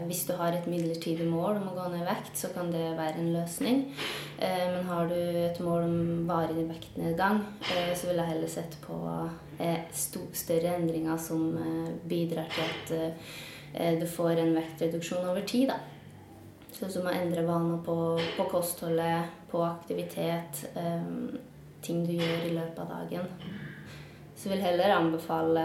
hvis 0.06 0.22
du 0.28 0.34
har 0.40 0.56
et 0.56 0.68
midlertidig 0.72 1.26
mål 1.28 1.58
om 1.60 1.72
å 1.72 1.76
gå 1.76 1.88
ned 1.92 2.04
i 2.04 2.08
vekt, 2.08 2.38
så 2.40 2.52
kan 2.54 2.70
det 2.72 2.84
være 2.96 3.20
en 3.20 3.34
løsning. 3.34 3.82
Eh, 4.40 4.68
men 4.72 4.86
har 4.88 5.10
du 5.10 5.18
et 5.18 5.60
mål 5.64 5.88
om 5.88 5.98
varig 6.30 6.68
vektnedgang, 6.70 7.42
så 7.66 8.08
vil 8.08 8.22
jeg 8.22 8.32
heller 8.34 8.52
sette 8.52 8.80
på 8.86 9.00
større 10.36 10.78
endringer 10.78 11.20
som 11.20 11.44
bidrar 12.08 12.48
til 12.52 13.10
at 13.10 14.00
du 14.00 14.08
får 14.08 14.40
en 14.40 14.56
vektreduksjon 14.56 15.28
over 15.28 15.44
tid. 15.48 15.74
da. 15.74 15.82
Sånn 16.76 16.92
som 16.92 17.06
å 17.08 17.12
endre 17.16 17.46
vaner 17.48 17.78
på, 17.86 17.94
på 18.36 18.46
kostholdet, 18.52 19.32
på 19.48 19.62
aktivitet, 19.64 20.66
um, 20.76 21.38
ting 21.86 22.02
du 22.04 22.12
gjør 22.18 22.50
i 22.50 22.52
løpet 22.52 22.82
av 22.84 22.90
dagen. 22.92 23.30
Så 24.36 24.50
jeg 24.50 24.58
vil 24.58 24.66
heller 24.66 24.98
anbefale 24.98 25.64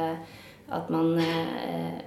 at 0.71 0.92
man 0.95 1.16
uh, 1.19 1.99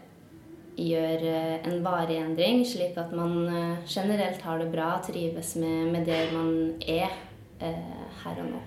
gjør 0.78 1.26
uh, 1.28 1.68
en 1.68 1.84
varig 1.86 2.18
endring, 2.22 2.64
slik 2.68 2.98
at 2.98 3.14
man 3.16 3.36
uh, 3.50 3.84
generelt 3.88 4.42
har 4.42 4.62
det 4.62 4.72
bra, 4.74 4.96
trives 5.06 5.56
med, 5.62 5.92
med 5.94 6.10
det 6.10 6.24
man 6.34 6.74
er 6.82 7.22
her 8.24 8.40
og 8.42 8.50
nå 8.50 8.60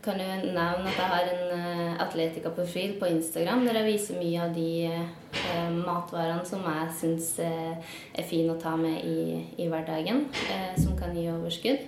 kan 0.00 0.16
jo 0.16 0.26
nevne 0.54 0.88
at 0.88 0.96
jeg 0.96 1.08
har 1.12 1.26
en 1.28 1.98
Atletica-profil 2.00 2.94
på 2.96 3.10
Instagram 3.10 3.66
der 3.66 3.76
jeg 3.82 3.88
viser 3.90 4.16
mye 4.16 4.46
av 4.46 4.54
de 4.54 5.74
matvarene 5.74 6.46
som 6.48 6.64
jeg 6.64 6.94
syns 7.02 7.26
er 7.44 8.24
fine 8.24 8.54
å 8.54 8.62
ta 8.62 8.72
med 8.80 9.04
i, 9.04 9.42
i 9.60 9.66
hverdagen, 9.68 10.24
som 10.80 10.96
kan 10.96 11.12
gi 11.12 11.26
overskudd. 11.28 11.84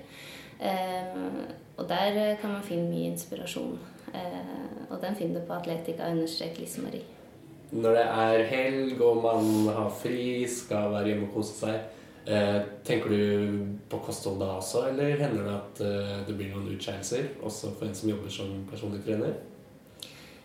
og 1.79 1.89
der 1.89 2.37
kan 2.43 2.53
man 2.53 2.69
finne 2.69 2.91
mye 2.91 3.15
inspirasjon. 3.15 3.81
og 4.91 5.01
den 5.01 5.17
finner 5.17 5.41
du 5.41 5.47
på 5.49 5.57
Atletica-Lismarie. 5.57 7.22
Når 7.73 7.97
det 7.97 8.05
er 8.05 8.43
helg 8.51 9.01
og 9.01 9.23
man 9.25 9.47
har 9.73 9.93
fri, 10.03 10.45
skal 10.49 10.93
være 10.93 11.13
hjemme 11.13 11.29
og 11.31 11.39
kose 11.39 11.55
seg, 11.57 11.79
eh, 12.27 12.59
tenker 12.85 13.15
du 13.15 13.63
på 13.91 14.03
kosthold 14.05 14.43
da 14.43 14.51
også, 14.59 14.89
eller 14.91 15.17
hender 15.23 15.49
det 15.49 15.55
at 15.55 15.81
eh, 15.87 16.19
det 16.29 16.37
blir 16.37 16.53
noen 16.53 16.75
utskeielser, 16.75 17.33
også 17.41 17.73
for 17.79 17.89
en 17.89 17.97
som 17.97 18.13
jobber 18.13 18.35
som 18.35 18.53
personlig 18.69 19.01
trener? 19.07 19.41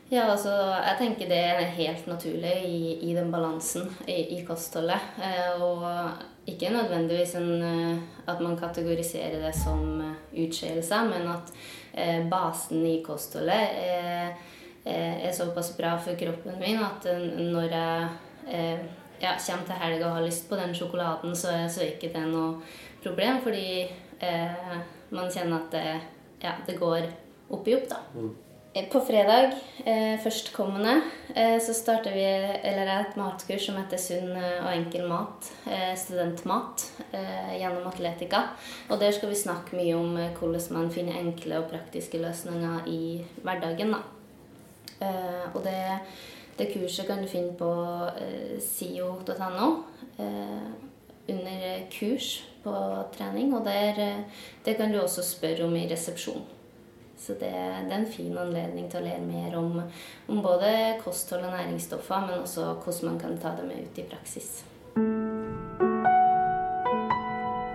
Ja, 0.08 0.30
altså, 0.32 0.54
jeg 0.56 0.96
tenker 1.02 1.28
det 1.28 1.42
er 1.50 1.66
helt 1.76 2.06
naturlig 2.08 2.56
i, 2.64 2.82
i 3.10 3.14
den 3.18 3.28
balansen 3.28 3.90
i, 4.08 4.22
i 4.38 4.44
kostholdet. 4.48 5.04
Eh, 5.20 5.60
og 5.60 5.84
ikke 6.48 6.72
nødvendigvis 6.72 7.36
en, 7.36 8.06
at 8.24 8.40
man 8.40 8.56
kategoriserer 8.56 9.42
det 9.44 9.52
som 9.60 10.00
utskeielser, 10.32 11.10
men 11.12 11.28
at 11.34 11.52
basen 12.32 12.86
i 12.88 13.02
kostholdet 13.04 13.74
er, 13.84 14.38
er, 14.88 15.32
såpass 15.36 15.74
bra 15.78 15.96
for 16.02 16.18
kroppen 16.20 16.58
min 16.62 16.82
at 16.84 17.06
når 17.38 17.76
jeg 17.76 18.08
eh, 18.48 18.88
ja, 19.22 19.36
kommer 19.36 19.66
til 19.68 19.82
helga 19.82 20.10
og 20.10 20.20
har 20.20 20.28
lyst 20.28 20.50
på 20.50 20.60
den 20.60 20.76
sjokoladen, 20.76 21.36
så 21.36 21.56
så 21.70 21.84
er 21.84 21.96
ikke 21.96 22.14
det 22.14 22.26
noe 22.32 22.62
problem, 23.04 23.42
fordi 23.44 23.88
eh, 24.20 24.76
man 25.10 25.32
kjenner 25.32 25.62
at 25.62 25.72
det, 25.72 25.86
ja, 26.44 26.58
det 26.68 26.78
går 26.80 27.08
opp 27.50 27.68
i 27.68 27.78
opp, 27.78 27.90
da. 27.90 28.04
Mm. 28.16 28.36
På 28.92 29.00
fredag 29.02 29.56
eh, 29.86 30.20
førstkommende 30.22 31.02
eh, 31.34 31.56
så 31.64 31.74
starter 31.74 32.14
vi 32.14 32.26
eller 32.70 32.92
et 32.94 33.16
matkurs 33.18 33.64
som 33.66 33.80
heter 33.80 33.98
Sunn 33.98 34.36
og 34.36 34.68
enkel 34.70 35.08
mat. 35.10 35.48
Eh, 35.66 35.96
studentmat 35.98 36.84
eh, 37.10 37.56
gjennom 37.58 37.88
Atletica. 37.90 38.44
Og 38.92 39.00
der 39.02 39.16
skal 39.16 39.34
vi 39.34 39.40
snakke 39.40 39.80
mye 39.80 39.96
om 39.98 40.14
eh, 40.22 40.30
hvordan 40.38 40.78
man 40.78 40.94
finner 40.94 41.18
enkle 41.18 41.64
og 41.64 41.72
praktiske 41.72 42.22
løsninger 42.22 42.86
i 42.92 43.02
hverdagen. 43.42 43.98
da. 43.98 44.04
Eh, 45.00 45.56
og 45.56 45.64
det, 45.64 45.78
det, 46.58 46.72
kurset 46.74 47.08
kan 47.08 47.22
du 47.22 47.30
finne 47.30 47.54
på 47.58 47.72
eh, 48.18 48.58
sio.no 48.64 49.72
eh, 50.20 50.70
under 51.30 51.66
kurs 51.94 52.44
på 52.64 52.76
trening. 53.18 53.54
Og 53.56 53.66
der, 53.66 54.24
det 54.66 54.78
kan 54.78 54.94
du 54.94 55.02
også 55.02 55.26
spørre 55.26 55.68
om 55.68 55.76
i 55.76 55.88
resepsjon. 55.92 56.46
Så 57.18 57.34
det, 57.34 57.50
det, 57.50 57.92
er 57.92 57.98
en 57.98 58.12
fin 58.14 58.38
anledning 58.38 58.90
til 58.92 59.02
å 59.02 59.08
lære 59.08 59.26
mer 59.26 59.58
om, 59.58 59.80
om 60.30 60.42
både 60.46 61.00
kosthold 61.02 61.48
og 61.50 61.56
næringsstoffer, 61.58 62.28
men 62.30 62.44
også 62.46 62.76
hvordan 62.84 63.12
man 63.12 63.22
kan 63.24 63.38
ta 63.42 63.56
det 63.58 63.66
med 63.66 63.88
ut 63.88 64.02
i 64.02 64.06
praksis. 64.06 64.62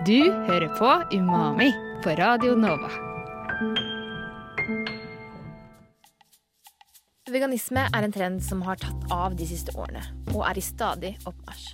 Du 0.07 0.19
hører 0.47 0.71
på 0.79 1.17
Umami 1.17 1.71
på 2.03 2.15
Radio 2.19 2.55
Nova. 2.55 3.12
Veganisme 7.33 7.87
er 7.89 8.05
en 8.05 8.11
trend 8.13 8.43
som 8.45 8.59
har 8.61 8.77
tatt 8.77 9.07
av 9.09 9.33
de 9.33 9.45
siste 9.49 9.73
årene, 9.73 10.03
og 10.35 10.43
er 10.45 10.59
i 10.59 10.61
stadig 10.61 11.15
oppmarsj. 11.25 11.71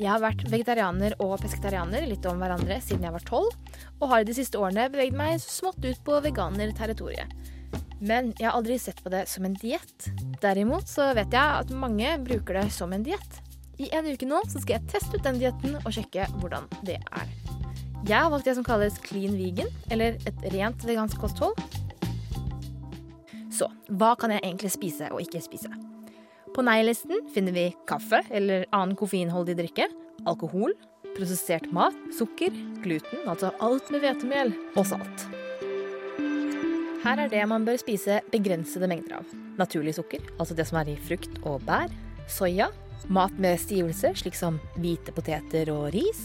Jeg 0.00 0.10
har 0.10 0.18
vært 0.20 0.42
vegetarianer 0.50 1.14
og 1.22 1.36
pesketarianer 1.44 2.08
litt 2.10 2.26
om 2.26 2.42
hverandre 2.42 2.80
siden 2.82 3.06
jeg 3.06 3.14
var 3.14 3.26
tolv, 3.28 3.54
og 4.00 4.10
har 4.10 4.24
i 4.24 4.26
de 4.26 4.34
siste 4.34 4.58
årene 4.58 4.88
beveget 4.90 5.14
meg 5.16 5.38
så 5.38 5.52
smått 5.60 5.86
ut 5.86 6.02
på 6.04 6.18
veganerterritoriet. 6.26 7.30
Men 8.02 8.32
jeg 8.34 8.48
har 8.48 8.58
aldri 8.58 8.80
sett 8.82 8.98
på 9.04 9.12
det 9.14 9.22
som 9.30 9.46
en 9.46 9.54
diett. 9.62 10.10
Derimot 10.42 10.90
så 10.90 11.12
vet 11.16 11.30
jeg 11.32 11.62
at 11.62 11.70
mange 11.70 12.18
bruker 12.26 12.58
det 12.58 12.66
som 12.74 12.92
en 12.92 13.06
diett. 13.06 13.40
I 13.78 13.92
en 13.94 14.10
uke 14.10 14.26
nå 14.26 14.42
så 14.50 14.58
skal 14.58 14.80
jeg 14.80 14.90
teste 14.90 15.20
ut 15.20 15.24
den 15.24 15.38
dietten 15.38 15.78
og 15.84 15.90
sjekke 15.94 16.26
hvordan 16.40 16.66
det 16.82 16.98
er. 16.98 17.34
Jeg 18.06 18.18
har 18.18 18.30
valgt 18.34 18.50
det 18.50 18.58
som 18.58 18.66
kalles 18.66 18.98
clean 19.06 19.38
vegan, 19.38 19.70
eller 19.94 20.18
et 20.26 20.46
rent 20.50 20.82
vegansk 20.86 21.22
kosthold, 21.22 21.54
så 23.56 23.70
hva 23.88 24.14
kan 24.20 24.34
jeg 24.34 24.44
egentlig 24.44 24.72
spise 24.74 25.08
og 25.12 25.22
ikke 25.24 25.42
spise? 25.44 25.70
På 26.56 26.64
nei-listen 26.64 27.26
finner 27.34 27.52
vi 27.56 27.70
kaffe 27.88 28.22
eller 28.32 28.64
annen 28.72 28.96
koffeinholdig 28.96 29.56
drikke, 29.58 29.88
alkohol, 30.28 30.72
prosessert 31.16 31.68
mat, 31.72 31.96
sukker, 32.16 32.54
gluten, 32.84 33.24
altså 33.28 33.52
alt 33.64 33.90
med 33.92 34.04
hvetemel, 34.04 34.54
og 34.76 34.88
salt. 34.88 35.26
Her 37.04 37.22
er 37.22 37.30
det 37.30 37.44
man 37.48 37.64
bør 37.66 37.78
spise 37.80 38.18
begrensede 38.32 38.88
mengder 38.90 39.20
av. 39.20 39.36
Naturlig 39.60 39.94
sukker, 39.96 40.24
altså 40.40 40.56
det 40.58 40.66
som 40.68 40.80
er 40.80 40.90
i 40.92 40.98
frukt 40.98 41.38
og 41.44 41.62
bær. 41.68 41.92
Soya. 42.28 42.72
Mat 43.12 43.36
med 43.38 43.60
stivelse, 43.62 44.10
slik 44.18 44.34
som 44.34 44.56
hvite 44.80 45.12
poteter 45.14 45.68
og 45.70 45.92
ris. 45.94 46.22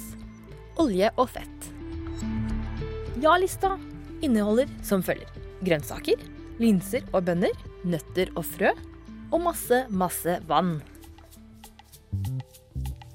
Olje 0.82 1.12
og 1.22 1.30
fett. 1.30 1.68
Ja-lista 3.22 3.76
inneholder 4.26 4.72
som 4.88 5.04
følger 5.06 5.30
grønnsaker, 5.62 6.18
linser 6.60 7.06
og 7.12 7.26
bønner, 7.30 7.56
nøtter 7.88 8.32
og 8.36 8.46
frø, 8.46 8.74
og 9.32 9.40
masse, 9.46 9.86
masse 9.90 10.38
vann. 10.50 10.80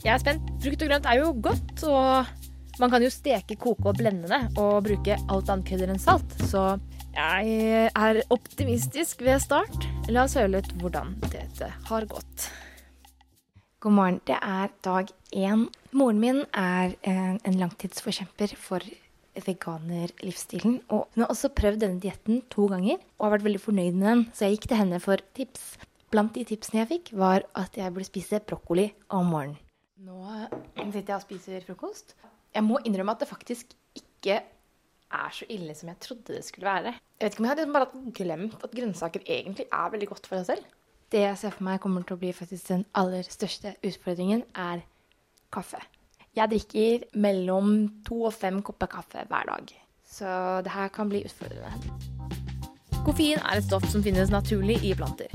Jeg 0.05 0.15
er 0.15 0.23
spent. 0.23 0.51
Frukt 0.63 0.83
og 0.85 0.91
grønt 0.91 1.09
er 1.11 1.21
jo 1.21 1.33
godt, 1.43 1.83
og 1.85 2.81
man 2.81 2.93
kan 2.93 3.03
jo 3.03 3.11
steke, 3.13 3.57
koke 3.59 3.91
og 3.91 3.99
blende 3.99 4.29
det 4.31 4.43
og 4.61 4.85
bruke 4.87 5.17
alt 5.17 5.51
annet 5.51 5.67
krydder 5.69 5.93
enn 5.93 6.03
salt. 6.03 6.37
Så 6.47 6.77
jeg 7.17 7.89
er 7.89 8.21
optimistisk 8.35 9.25
ved 9.27 9.41
start. 9.43 9.89
La 10.13 10.27
oss 10.27 10.37
høre 10.39 10.59
litt 10.59 10.71
hvordan 10.81 11.17
dette 11.27 11.73
har 11.89 12.07
gått. 12.11 12.51
God 13.81 13.97
morgen. 13.97 14.21
Det 14.29 14.37
er 14.37 14.71
dag 14.85 15.11
én. 15.33 15.67
Moren 15.97 16.21
min 16.21 16.43
er 16.53 16.95
en 17.07 17.59
langtidsforkjemper 17.61 18.55
for 18.61 18.85
veganerlivsstilen. 19.45 20.81
Og 20.89 21.07
hun 21.15 21.25
har 21.25 21.33
også 21.33 21.53
prøvd 21.57 21.83
denne 21.83 22.03
dietten 22.03 22.43
to 22.53 22.69
ganger 22.73 22.99
og 23.19 23.27
har 23.27 23.37
vært 23.37 23.47
veldig 23.49 23.63
fornøyd 23.63 23.99
med 23.99 24.09
den, 24.09 24.25
så 24.33 24.47
jeg 24.47 24.57
gikk 24.57 24.71
til 24.73 24.81
henne 24.81 25.03
for 25.03 25.23
tips. 25.37 25.69
Blant 26.13 26.37
de 26.37 26.45
tipsene 26.47 26.85
jeg 26.85 26.91
fikk, 26.93 27.15
var 27.19 27.47
at 27.59 27.77
jeg 27.77 27.93
burde 27.93 28.09
spise 28.09 28.41
brokkoli 28.41 28.89
om 29.13 29.33
morgenen. 29.35 29.59
Nå 30.07 30.21
sitter 30.93 31.15
jeg 31.15 31.17
og 31.17 31.25
spiser 31.25 31.65
frokost. 31.67 32.15
Jeg 32.55 32.65
må 32.65 32.79
innrømme 32.87 33.17
at 33.17 33.25
det 33.25 33.29
faktisk 33.29 33.73
ikke 33.99 34.39
er 35.17 35.35
så 35.35 35.47
ille 35.53 35.75
som 35.77 35.91
jeg 35.91 36.01
trodde 36.03 36.35
det 36.35 36.45
skulle 36.47 36.69
være. 36.69 36.95
Jeg 37.19 37.27
vet 37.27 37.35
ikke 37.35 37.43
om 37.43 37.47
jeg 37.47 37.53
hadde 37.55 37.65
liksom 37.65 37.77
bare 37.79 38.15
glemt 38.19 38.65
at 38.67 38.75
grønnsaker 38.79 39.27
egentlig 39.27 39.67
er 39.73 39.93
veldig 39.93 40.09
godt 40.13 40.29
for 40.29 40.39
deg 40.39 40.49
selv. 40.51 40.73
Det 41.13 41.23
jeg 41.23 41.39
ser 41.39 41.55
for 41.55 41.67
meg 41.69 41.81
kommer 41.83 42.07
til 42.07 42.17
å 42.17 42.21
bli 42.21 42.33
faktisk 42.35 42.71
den 42.73 42.87
aller 42.99 43.27
største 43.31 43.77
utfordringen, 43.87 44.43
er 44.55 44.83
kaffe. 45.55 45.79
Jeg 46.37 46.51
drikker 46.53 47.05
mellom 47.17 47.77
to 48.05 48.27
og 48.29 48.35
fem 48.37 48.59
kopper 48.61 48.91
kaffe 48.93 49.23
hver 49.25 49.47
dag. 49.49 49.71
Så 50.05 50.29
det 50.67 50.73
her 50.75 50.91
kan 50.93 51.09
bli 51.09 51.23
utfordrende. 51.25 51.71
Koffein 53.07 53.41
er 53.41 53.57
et 53.57 53.65
stoff 53.65 53.87
som 53.89 54.03
finnes 54.05 54.29
naturlig 54.29 54.77
i 54.85 54.93
planter. 54.99 55.33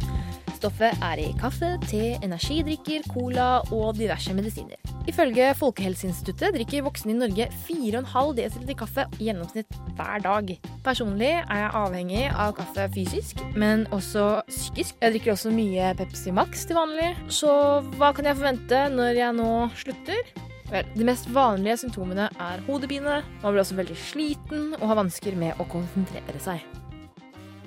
Stoffet 0.59 0.93
er 1.01 1.17
i 1.17 1.31
kaffe, 1.41 1.71
te, 1.89 2.19
energidrikker, 2.21 3.07
cola 3.09 3.63
og 3.73 3.95
diverse 3.97 4.35
medisiner. 4.37 4.77
Ifølge 5.09 5.47
Folkehelseinstituttet 5.57 6.53
drikker 6.53 6.85
voksne 6.85 7.15
i 7.15 7.17
Norge 7.17 7.47
4,5 7.65 8.61
dl 8.67 8.75
kaffe 8.77 9.07
i 9.17 9.31
gjennomsnitt 9.31 9.73
hver 9.97 10.21
dag. 10.21 10.53
Personlig 10.85 11.31
er 11.31 11.63
jeg 11.63 11.73
avhengig 11.81 12.27
av 12.29 12.53
kaffe 12.59 12.85
fysisk, 12.93 13.41
men 13.57 13.87
også 13.89 14.43
psykisk. 14.51 15.01
Jeg 15.01 15.17
drikker 15.17 15.33
også 15.33 15.55
mye 15.57 15.95
Pepsi 15.97 16.35
Max 16.35 16.67
til 16.69 16.77
vanlig. 16.77 17.09
Så 17.33 17.81
hva 17.97 18.13
kan 18.13 18.29
jeg 18.29 18.37
forvente 18.37 18.85
når 18.93 19.23
jeg 19.23 19.39
nå 19.41 19.51
slutter? 19.81 20.33
Vel, 20.71 20.87
de 20.95 21.03
mest 21.03 21.25
vanlige 21.35 21.81
symptomene 21.81 22.29
er 22.39 22.61
hodepine, 22.63 23.17
man 23.41 23.51
blir 23.51 23.59
også 23.59 23.75
veldig 23.75 23.95
sliten 23.99 24.69
og 24.77 24.85
har 24.87 24.97
vansker 25.01 25.35
med 25.35 25.59
å 25.59 25.65
konsentrere 25.67 26.39
seg. 26.39 26.61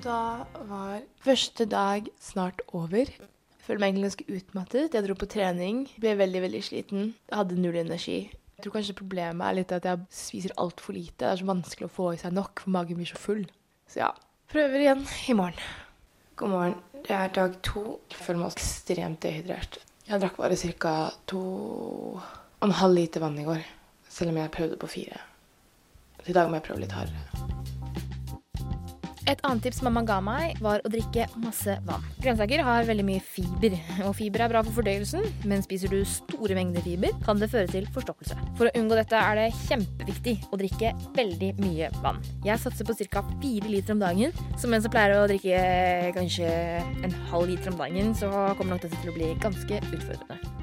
Da 0.01 0.45
var 0.65 1.03
første 1.21 1.67
dag 1.69 2.07
snart 2.17 2.63
over. 2.73 3.05
Jeg 3.05 3.61
føler 3.67 3.83
meg 3.83 3.91
egentlig 3.91 4.07
ganske 4.07 4.39
utmattet. 4.39 4.97
Jeg 4.97 5.05
dro 5.05 5.15
på 5.21 5.27
trening, 5.29 5.83
ble 6.01 6.15
veldig 6.17 6.41
veldig 6.47 6.61
sliten. 6.65 7.11
Jeg 7.29 7.37
hadde 7.37 7.59
null 7.61 7.77
energi. 7.77 8.15
Jeg 8.55 8.65
tror 8.65 8.73
kanskje 8.79 8.95
problemet 8.97 9.45
er 9.45 9.57
litt 9.59 9.73
at 9.77 9.85
jeg 9.85 10.01
spiser 10.23 10.55
altfor 10.63 10.97
lite. 10.97 11.19
Det 11.21 11.27
er 11.29 11.41
så 11.43 11.49
vanskelig 11.51 11.85
å 11.85 11.93
få 11.99 12.07
i 12.15 12.21
seg 12.23 12.33
nok, 12.33 12.63
for 12.63 12.73
magen 12.73 12.97
blir 12.97 13.11
så 13.11 13.21
full. 13.21 13.43
Så 13.85 14.01
ja, 14.01 14.07
prøver 14.49 14.81
igjen 14.81 15.03
i 15.29 15.35
morgen. 15.37 15.61
God 16.41 16.53
morgen. 16.55 16.81
Det 17.05 17.13
er 17.13 17.29
dag 17.37 17.61
to. 17.69 17.99
Jeg 18.09 18.23
føler 18.23 18.41
meg 18.41 18.57
ekstremt 18.57 19.21
dehydrert. 19.27 19.77
Jeg 20.09 20.23
drakk 20.25 20.41
bare 20.41 20.57
ca. 20.81 20.95
to 21.29 21.43
en 22.65 22.79
halv 22.81 22.97
liter 22.97 23.23
vann 23.23 23.39
i 23.39 23.47
går. 23.47 23.63
Selv 24.09 24.31
om 24.31 24.37
jeg 24.39 24.53
prøvde 24.53 24.79
på 24.79 24.87
fire. 24.87 25.21
I 26.25 26.33
dag 26.33 26.49
må 26.49 26.57
jeg 26.57 26.69
prøve 26.69 26.85
litt 26.85 26.95
hardere. 26.95 27.45
Et 29.25 29.39
annet 29.41 29.63
tips 29.65 29.79
mamma 29.81 30.03
ga 30.05 30.19
meg, 30.21 30.59
var 30.61 30.83
å 30.85 30.89
drikke 30.93 31.25
masse 31.41 31.73
vann. 31.87 32.03
Grønnsaker 32.21 32.61
har 32.61 32.85
veldig 32.85 33.05
mye 33.07 33.23
fiber, 33.25 33.73
og 34.05 34.13
fiber 34.19 34.43
er 34.45 34.51
bra 34.51 34.61
for 34.67 34.77
fordøyelsen, 34.77 35.25
men 35.49 35.65
spiser 35.65 35.89
du 35.89 36.03
store 36.05 36.53
mengder 36.57 36.85
fiber, 36.85 37.13
kan 37.25 37.41
det 37.41 37.49
føre 37.49 37.71
til 37.71 37.89
forstoppelse. 37.95 38.37
For 38.59 38.69
å 38.69 38.73
unngå 38.77 38.99
dette 38.99 39.17
er 39.17 39.41
det 39.41 39.47
kjempeviktig 39.63 40.35
å 40.53 40.61
drikke 40.61 40.93
veldig 41.17 41.51
mye 41.57 41.89
vann. 42.05 42.21
Jeg 42.45 42.61
satser 42.61 42.85
på 42.85 42.97
ca. 43.01 43.25
fire 43.41 43.71
liter 43.71 43.97
om 43.97 44.05
dagen. 44.05 44.43
Som 44.61 44.77
en 44.77 44.85
som 44.85 44.93
pleier 44.93 45.17
å 45.17 45.29
drikke 45.31 46.13
kanskje 46.17 46.51
en 46.85 47.21
halv 47.31 47.49
liter 47.49 47.73
om 47.73 47.81
dagen, 47.81 48.13
så 48.13 48.29
kommer 48.59 48.75
nok 48.75 48.85
dette 48.85 49.01
til 49.01 49.09
å 49.09 49.17
bli 49.17 49.33
ganske 49.41 49.81
utfordrende. 49.89 50.54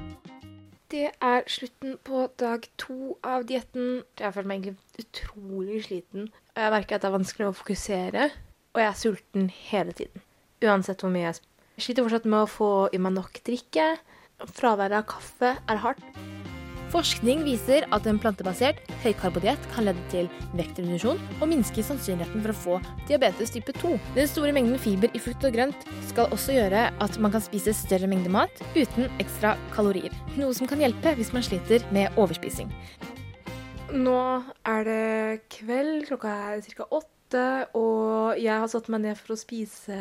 Det 0.93 1.07
er 1.25 1.41
slutten 1.49 1.95
på 2.05 2.27
dag 2.37 2.67
to 2.77 3.15
av 3.25 3.47
dietten. 3.49 4.03
Jeg 4.19 4.35
føler 4.35 4.49
meg 4.51 4.67
egentlig 4.67 5.01
utrolig 5.01 5.79
sliten. 5.87 6.27
Jeg 6.53 6.69
merker 6.69 6.99
at 6.99 7.01
det 7.01 7.09
er 7.09 7.15
vanskelig 7.15 7.47
å 7.47 7.55
fokusere, 7.57 8.27
og 8.75 8.81
jeg 8.83 8.89
er 8.91 8.99
sulten 8.99 9.49
hele 9.71 9.97
tiden. 9.97 10.21
Uansett 10.61 11.01
hvor 11.01 11.09
mye 11.15 11.31
jeg 11.31 11.41
Jeg 11.79 11.87
sliter 11.87 12.05
fortsatt 12.05 12.29
med 12.29 12.43
å 12.45 12.51
få 12.59 12.71
i 12.93 13.01
meg 13.01 13.17
nok 13.17 13.41
drikke. 13.41 13.87
Fraværet 14.53 14.99
av 14.99 15.09
kaffe 15.15 15.55
er 15.57 15.81
hardt. 15.81 16.52
Forskning 16.93 17.39
viser 17.41 17.87
at 17.95 18.05
en 18.05 18.19
plantebasert 18.21 18.77
høykarbodiett 19.01 19.63
kan 19.71 19.87
lede 19.87 20.01
til 20.11 20.27
vektreduksjon 20.53 21.17
og 21.39 21.47
minske 21.49 21.81
sannsynligheten 21.81 22.43
for 22.43 22.53
å 22.53 22.59
få 22.59 22.75
diabetes 23.09 23.49
type 23.55 23.73
2. 23.79 23.95
Den 24.13 24.29
store 24.29 24.51
mengden 24.53 24.77
fiber 24.77 25.09
i 25.17 25.21
frukt 25.23 25.47
og 25.49 25.55
grønt 25.55 25.87
skal 26.11 26.29
også 26.35 26.53
gjøre 26.53 26.83
at 27.01 27.17
man 27.17 27.33
kan 27.33 27.41
spise 27.41 27.73
større 27.79 28.05
mengde 28.11 28.29
mat 28.29 28.61
uten 28.75 29.09
ekstra 29.23 29.55
kalorier. 29.73 30.13
Noe 30.37 30.53
som 30.53 30.69
kan 30.69 30.85
hjelpe 30.85 31.15
hvis 31.17 31.33
man 31.33 31.41
sliter 31.47 31.81
med 31.97 32.13
overspising. 32.13 32.69
Nå 33.97 34.21
er 34.69 34.85
det 34.85 35.41
kveld, 35.57 36.05
klokka 36.11 36.37
er 36.53 36.63
ca. 36.77 36.89
åtte, 36.93 37.49
og 37.73 38.37
jeg 38.37 38.53
har 38.53 38.69
satt 38.69 38.93
meg 38.93 39.07
ned 39.09 39.17
for 39.17 39.33
å 39.33 39.41
spise 39.41 39.97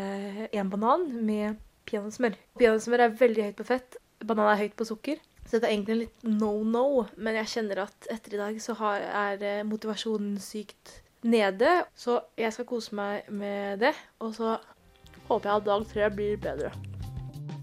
en 0.52 0.76
banan 0.76 1.08
med 1.24 1.56
peanøttsmør. 1.88 2.36
Peanøttsmør 2.60 3.08
er 3.08 3.20
veldig 3.24 3.48
høyt 3.48 3.60
på 3.64 3.70
fett, 3.72 4.02
banan 4.20 4.52
er 4.52 4.66
høyt 4.66 4.76
på 4.76 4.92
sukker. 4.92 5.24
Så 5.52 5.58
dette 5.58 5.68
er 5.68 5.74
egentlig 5.74 5.92
en 5.92 5.98
litt 6.00 6.22
no-no, 6.40 6.84
men 7.20 7.36
jeg 7.36 7.50
kjenner 7.52 7.82
at 7.82 8.06
etter 8.08 8.38
i 8.38 8.38
dag 8.40 8.54
så 8.64 8.72
har, 8.78 9.02
er 9.04 9.42
eh, 9.44 9.58
motivasjonen 9.68 10.38
sykt 10.40 10.94
nede. 11.28 11.74
Så 11.92 12.14
jeg 12.40 12.54
skal 12.56 12.68
kose 12.70 12.96
meg 12.96 13.28
med 13.28 13.84
det, 13.84 13.92
og 14.24 14.32
så 14.38 14.54
håper 15.28 15.50
jeg 15.50 15.60
at 15.60 15.68
dag 15.68 15.86
tre 15.92 16.10
blir 16.16 16.40
bedre. 16.40 16.72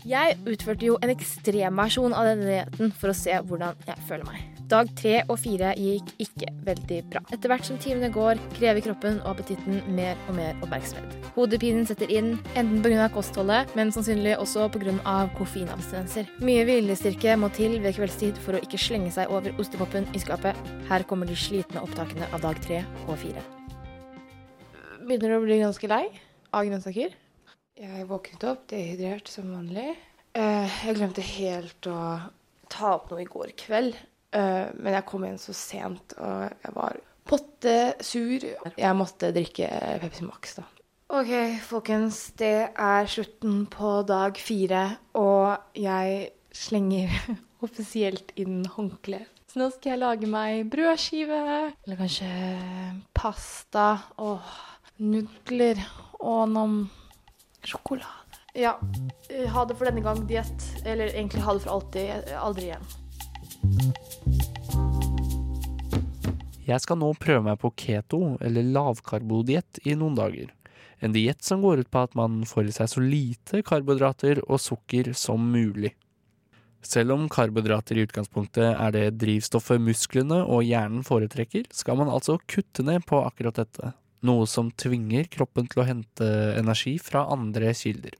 Jeg 0.06 0.38
utførte 0.46 0.86
jo 0.86 1.02
en 1.02 1.16
ekstremversjon 1.16 2.14
av 2.14 2.30
denne 2.30 2.46
dietten 2.46 2.94
for 2.94 3.10
å 3.10 3.20
se 3.26 3.42
hvordan 3.42 3.82
jeg 3.90 4.06
føler 4.06 4.30
meg. 4.30 4.59
Dag 4.70 4.90
tre 4.94 5.16
og 5.26 5.40
fire 5.42 5.72
gikk 5.82 6.12
ikke 6.22 6.52
veldig 6.68 6.98
bra. 7.10 7.22
Etter 7.34 7.50
hvert 7.50 7.66
som 7.66 7.80
timene 7.82 8.12
går, 8.14 8.38
krever 8.54 8.84
kroppen 8.86 9.16
og 9.24 9.32
appetitten 9.32 9.80
mer 9.98 10.20
og 10.28 10.36
mer 10.38 10.60
oppmerksomhet. 10.62 11.16
Hodepinen 11.34 11.88
setter 11.90 12.12
inn, 12.14 12.36
enten 12.54 12.84
pga. 12.86 13.08
kostholdet, 13.10 13.72
men 13.74 13.90
sannsynlig 13.90 14.36
også 14.38 14.68
pga. 14.70 15.16
koffeinabstinenser. 15.40 16.30
Mye 16.46 16.68
hvilestyrke 16.70 17.34
må 17.42 17.50
til 17.56 17.80
ved 17.82 17.98
kveldstid 17.98 18.38
for 18.44 18.54
å 18.54 18.62
ikke 18.62 18.78
slenge 18.78 19.10
seg 19.16 19.34
over 19.34 19.58
ostepopen 19.58 20.06
i 20.14 20.22
skapet. 20.22 20.54
Her 20.92 21.02
kommer 21.10 21.26
de 21.26 21.34
slitne 21.34 21.82
opptakene 21.82 22.30
av 22.30 22.46
dag 22.46 22.62
tre 22.62 22.84
og 23.08 23.18
fire. 23.18 23.42
Begynner 25.02 25.40
å 25.40 25.42
bli 25.48 25.58
ganske 25.64 25.90
lei 25.90 26.04
av 26.54 26.70
grønnsaker. 26.70 27.18
Jeg 27.80 28.06
våknet 28.06 28.46
opp 28.46 28.70
dehydrert 28.70 29.34
som 29.34 29.50
vanlig. 29.50 29.96
Eh, 30.38 30.86
Jeg 30.86 30.96
glemte 31.02 31.26
helt 31.26 31.90
å 31.90 32.30
ta 32.70 32.94
opp 33.00 33.10
noe 33.10 33.26
i 33.26 33.26
går 33.26 33.58
kveld. 33.58 33.98
Eh, 34.32 34.68
Men 34.78 34.94
jeg 34.94 35.06
kom 35.10 35.24
inn 35.26 35.38
så 35.42 35.54
sent, 35.58 36.14
og 36.22 36.50
jeg 36.64 36.74
var 36.76 37.00
potte 37.30 37.78
sur. 38.02 38.40
Jeg 38.78 38.96
måtte 38.98 39.32
drikke 39.34 39.70
Pepsi 40.02 40.26
Max, 40.26 40.56
da. 40.60 40.64
OK, 41.10 41.32
folkens. 41.66 42.32
Det 42.38 42.70
er 42.78 43.08
slutten 43.10 43.64
på 43.74 44.04
dag 44.06 44.38
fire, 44.38 44.84
og 45.18 45.58
jeg 45.74 46.30
slenger 46.54 47.10
offisielt 47.66 48.32
inn 48.38 48.64
håndkle. 48.76 49.24
Så 49.50 49.58
nå 49.64 49.72
skal 49.74 49.96
jeg 49.96 50.00
lage 50.04 50.28
meg 50.30 50.68
brødskive, 50.70 51.40
eller 51.82 51.98
kanskje 51.98 52.30
pasta 53.18 53.88
og 54.22 54.46
nudler 55.02 55.80
og 56.20 56.50
noe 56.54 56.86
sjokolade. 57.66 58.38
Ja. 58.58 58.76
eh, 59.30 59.48
Ha 59.50 59.66
det 59.66 59.78
for 59.78 59.90
denne 59.90 60.04
gang, 60.06 60.22
diett. 60.30 60.66
Eller 60.86 61.10
egentlig 61.14 61.42
ha 61.46 61.54
det 61.58 61.64
for 61.66 61.80
alltid. 61.80 62.30
Aldri 62.38 62.70
igjen. 62.70 62.86
Jeg 66.70 66.84
skal 66.84 67.00
nå 67.02 67.10
prøve 67.18 67.42
meg 67.48 67.58
på 67.62 67.72
keto, 67.80 68.36
eller 68.46 68.68
lavkarbodiett, 68.76 69.82
i 69.90 69.96
noen 69.98 70.18
dager. 70.20 70.52
En 71.00 71.16
diett 71.16 71.42
som 71.44 71.64
går 71.64 71.82
ut 71.82 71.90
på 71.92 72.04
at 72.04 72.16
man 72.20 72.44
får 72.46 72.70
i 72.70 72.76
seg 72.76 72.92
så 72.92 73.02
lite 73.02 73.64
karbohydrater 73.66 74.44
og 74.46 74.62
sukker 74.62 75.14
som 75.18 75.48
mulig. 75.54 75.96
Selv 76.86 77.16
om 77.16 77.26
karbohydrater 77.32 77.98
i 77.98 78.06
utgangspunktet 78.08 78.70
er 78.70 78.94
det 78.96 79.18
drivstoffet 79.20 79.82
musklene 79.84 80.44
og 80.46 80.64
hjernen 80.68 81.04
foretrekker, 81.08 81.68
skal 81.76 82.00
man 82.00 82.12
altså 82.12 82.38
kutte 82.48 82.86
ned 82.88 83.04
på 83.08 83.20
akkurat 83.26 83.60
dette, 83.60 83.94
noe 84.24 84.48
som 84.48 84.72
tvinger 84.72 85.28
kroppen 85.32 85.68
til 85.72 85.84
å 85.84 85.88
hente 85.90 86.30
energi 86.60 86.98
fra 87.04 87.26
andre 87.34 87.74
kilder. 87.76 88.16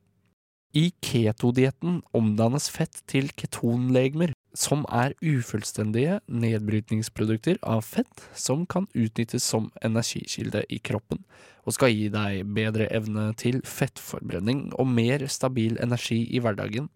I 0.76 0.92
ketodietten 1.02 2.02
omdannes 2.16 2.68
fett 2.72 3.02
til 3.10 3.32
ketonlegemer, 3.36 4.36
som 4.58 4.86
er 4.90 5.14
ufullstendige 5.22 6.20
nedbrytningsprodukter 6.26 7.60
av 7.62 7.84
fett 7.86 8.24
som 8.34 8.66
kan 8.66 8.88
utnyttes 8.94 9.46
som 9.46 9.70
energikilde 9.86 10.64
i 10.70 10.80
kroppen, 10.80 11.22
og 11.66 11.76
skal 11.76 11.94
gi 11.94 12.08
deg 12.14 12.48
bedre 12.56 12.88
evne 12.96 13.30
til 13.38 13.62
fettforbrenning 13.66 14.70
og 14.80 14.90
mer 14.90 15.28
stabil 15.30 15.78
energi 15.84 16.24
i 16.34 16.42
hverdagen, 16.42 16.90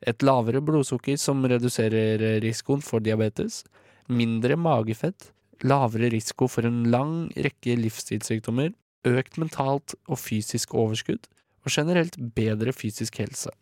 et 0.00 0.22
lavere 0.24 0.62
blodsukker 0.64 1.18
som 1.20 1.42
reduserer 1.44 2.40
risikoen 2.40 2.80
for 2.84 3.04
diabetes, 3.04 3.64
mindre 4.08 4.56
magefett, 4.56 5.32
lavere 5.66 6.08
risiko 6.14 6.48
for 6.48 6.64
en 6.64 6.86
lang 6.92 7.28
rekke 7.36 7.76
livsstilssykdommer, 7.76 8.72
økt 9.08 9.36
mentalt 9.40 9.94
og 10.08 10.20
fysisk 10.20 10.74
overskudd, 10.76 11.26
og 11.64 11.74
generelt 11.74 12.16
bedre 12.36 12.72
fysisk 12.72 13.20
helse. 13.20 13.52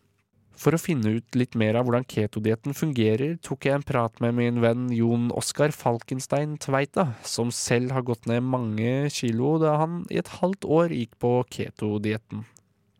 For 0.59 0.75
å 0.75 0.79
finne 0.81 1.13
ut 1.19 1.37
litt 1.39 1.55
mer 1.59 1.77
av 1.79 1.87
hvordan 1.87 2.07
ketodietten 2.09 2.75
fungerer, 2.75 3.37
tok 3.45 3.67
jeg 3.67 3.77
en 3.77 3.85
prat 3.85 4.17
med 4.23 4.35
min 4.35 4.59
venn 4.63 4.89
Jon 4.91 5.29
Oskar 5.39 5.71
Falkenstein 5.75 6.57
Tveita, 6.59 7.13
som 7.23 7.53
selv 7.55 7.93
har 7.95 8.03
gått 8.07 8.27
ned 8.27 8.43
mange 8.43 9.07
kilo 9.15 9.57
da 9.61 9.77
han 9.83 10.01
i 10.11 10.19
et 10.19 10.31
halvt 10.39 10.67
år 10.67 10.95
gikk 10.95 11.15
på 11.23 11.33
ketodietten. 11.55 12.43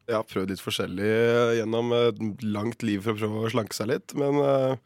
Jeg 0.10 0.18
har 0.18 0.26
prøvd 0.26 0.54
litt 0.54 0.64
forskjellig 0.64 1.10
gjennom 1.60 1.92
et 1.94 2.22
langt 2.42 2.86
liv 2.88 3.04
for 3.06 3.14
å 3.14 3.20
prøve 3.20 3.44
å 3.44 3.52
slanke 3.54 3.78
seg 3.78 3.92
litt. 3.92 4.16
Men 4.18 4.40
eh, 4.42 4.80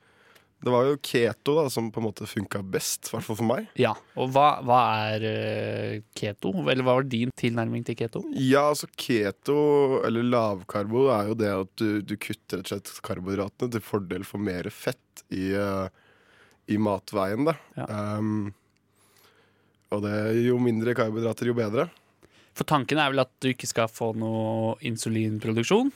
det 0.64 0.72
var 0.72 0.86
jo 0.88 1.00
keto 1.04 1.56
da, 1.58 1.66
som 1.72 1.90
på 1.92 2.00
en 2.00 2.06
måte 2.08 2.28
funka 2.30 2.62
best, 2.72 3.10
i 3.10 3.14
hvert 3.14 3.26
fall 3.28 3.38
for 3.40 3.48
meg. 3.50 3.66
Ja, 3.80 3.92
og 4.16 4.32
hva, 4.32 4.48
hva 4.64 4.80
er 5.12 5.26
eh, 5.28 5.96
keto? 6.16 6.54
Eller 6.64 6.86
hva 6.86 6.96
var 7.00 7.08
din 7.10 7.34
tilnærming 7.40 7.84
til 7.88 7.98
keto? 8.00 8.22
Ja, 8.32 8.70
altså 8.70 8.88
keto, 8.96 9.58
eller 10.08 10.24
lavkarbo, 10.24 11.10
er 11.12 11.32
jo 11.32 11.38
det 11.42 11.52
at 11.52 11.74
du, 11.82 11.88
du 12.08 12.16
kutter 12.16 12.64
rett 12.64 12.72
og 12.72 12.72
slett 12.78 13.04
karbohydratene 13.04 13.76
til 13.76 13.84
fordel 13.84 14.28
for 14.28 14.44
mer 14.44 14.72
fett 14.72 15.26
i, 15.36 15.52
eh, 15.52 15.88
i 16.72 16.80
matveien. 16.80 17.52
Da. 17.52 17.58
Um, 17.84 18.54
og 19.92 20.06
det, 20.08 20.16
jo 20.46 20.62
mindre 20.64 20.96
karbohydrater, 20.98 21.52
jo 21.52 21.58
bedre. 21.60 21.90
For 22.56 22.70
tanken 22.70 23.02
er 23.02 23.12
vel 23.12 23.24
at 23.26 23.34
du 23.44 23.50
ikke 23.52 23.68
skal 23.68 23.92
få 23.92 24.14
noe 24.16 24.78
insulinproduksjon, 24.86 25.92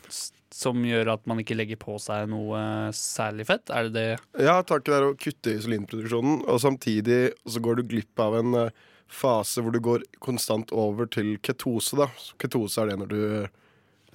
som 0.58 0.82
gjør 0.86 1.14
at 1.14 1.26
man 1.30 1.42
ikke 1.44 1.58
legger 1.58 1.80
på 1.82 1.98
seg 2.02 2.28
noe 2.32 2.60
særlig 2.98 3.48
fett? 3.50 3.70
Er 3.70 3.88
det 3.88 3.94
det 3.98 4.44
Ja, 4.48 4.60
tanken 4.66 4.96
er 4.98 5.08
å 5.08 5.16
kutte 5.20 5.54
insulinproduksjonen, 5.54 6.42
og 6.50 6.62
samtidig 6.64 7.22
så 7.46 7.62
går 7.64 7.80
du 7.80 7.90
glipp 7.94 8.24
av 8.24 8.40
en 8.40 8.58
eh, 8.66 8.84
fase 9.08 9.64
hvor 9.64 9.76
du 9.76 9.80
går 9.84 10.04
konstant 10.24 10.74
over 10.76 11.10
til 11.14 11.36
ketose. 11.46 11.96
da. 12.00 12.10
Ketose 12.42 12.82
er 12.82 12.92
det 12.92 13.00
når 13.04 13.14
du 13.14 13.22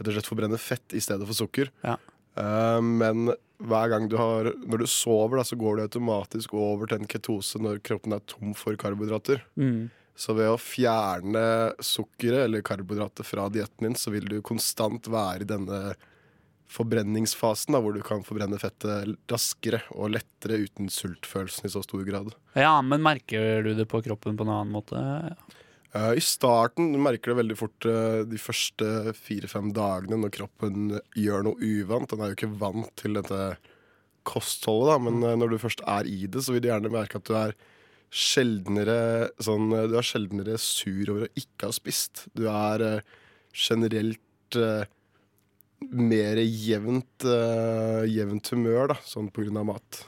rett 0.03 0.09
og 0.09 0.17
slett 0.17 0.29
forbrenner 0.29 0.61
fett 0.61 0.97
i 0.97 1.03
stedet 1.05 1.27
for 1.29 1.39
sukker. 1.39 1.71
Eh, 1.87 2.83
men 2.83 3.33
hver 3.63 3.91
gang 3.93 4.09
du 4.09 4.17
har 4.17 4.49
Når 4.57 4.83
du 4.83 4.87
sover, 4.89 5.39
da, 5.39 5.45
så 5.45 5.57
går 5.57 5.77
du 5.77 5.83
automatisk 5.85 6.55
over 6.59 6.89
til 6.89 7.03
en 7.03 7.11
ketose 7.11 7.61
når 7.63 7.83
kroppen 7.87 8.17
er 8.17 8.25
tom 8.27 8.55
for 8.59 8.77
karbohydrater. 8.77 9.45
Mm. 9.55 9.91
Så 10.19 10.35
ved 10.37 10.51
å 10.51 10.61
fjerne 10.61 11.73
sukkeret 11.81 12.47
eller 12.47 12.65
karbohydrater 12.67 13.27
fra 13.27 13.49
dietten 13.53 13.87
din, 13.87 13.99
så 13.99 14.13
vil 14.13 14.27
du 14.29 14.43
konstant 14.45 15.07
være 15.09 15.47
i 15.47 15.53
denne 15.55 15.81
forbrenningsfasen, 16.73 17.75
da, 17.75 17.81
hvor 17.83 17.95
du 17.97 18.03
kan 18.05 18.25
forbrenne 18.27 18.59
fettet 18.61 19.17
raskere 19.31 19.83
og 19.93 20.15
lettere 20.15 20.63
uten 20.65 20.89
sultfølelsen 20.93 21.69
i 21.69 21.73
så 21.75 21.83
stor 21.85 22.05
grad. 22.09 22.33
Ja, 22.59 22.75
men 22.85 23.05
merker 23.05 23.67
du 23.67 23.75
det 23.79 23.89
på 23.91 24.03
kroppen 24.05 24.39
på 24.39 24.47
en 24.47 24.55
annen 24.55 24.73
måte? 24.75 25.03
Eh, 25.93 26.15
I 26.17 26.25
starten 26.25 26.93
du 26.95 27.01
merker 27.03 27.33
det 27.33 27.41
veldig 27.43 27.59
fort 27.61 27.89
eh, 27.89 28.23
de 28.29 28.41
første 28.41 29.13
fire-fem 29.19 29.73
dagene 29.77 30.21
når 30.23 30.33
kroppen 30.39 30.97
gjør 31.19 31.47
noe 31.49 31.61
uvant. 31.61 32.09
Den 32.09 32.25
er 32.25 32.33
jo 32.33 32.39
ikke 32.39 32.55
vant 32.63 32.93
til 33.01 33.19
dette 33.21 33.43
kostholdet, 34.29 34.95
da, 34.95 34.99
men 35.11 35.21
eh, 35.27 35.37
når 35.37 35.53
du 35.53 35.61
først 35.61 35.85
er 35.85 36.09
i 36.09 36.25
det, 36.25 36.45
så 36.45 36.57
vil 36.57 36.65
du 36.65 36.71
gjerne 36.71 36.93
merke 36.93 37.21
at 37.21 37.29
du 37.29 37.37
er 37.37 37.57
sjeldnere 38.13 39.31
sånn, 39.41 39.71
Du 39.89 39.95
er 39.97 40.05
sjeldnere 40.05 40.59
sur 40.61 41.15
over 41.15 41.27
å 41.27 41.33
ikke 41.33 41.71
ha 41.71 41.77
spist. 41.77 42.27
Du 42.37 42.45
er 42.45 43.01
generelt 43.57 44.59
mer 45.91 46.41
jevnt, 46.43 47.27
uh, 47.27 48.03
jevnt 48.09 48.53
humør, 48.55 48.93
da, 48.95 48.99
sånn 49.07 49.31
av 49.33 49.67
mat. 49.69 50.03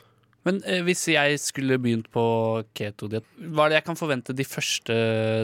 Men 0.45 0.61
eh, 0.69 0.83
hvis 0.85 1.07
jeg 1.09 1.41
skulle 1.41 1.81
begynt 1.81 2.11
på 2.13 2.25
ketodiett, 2.77 3.27
hva 3.49 3.67
er 3.67 3.73
det 3.73 3.81
jeg 3.81 3.87
kan 3.87 3.99
forvente 3.99 4.37
de 4.37 4.45
første 4.45 4.97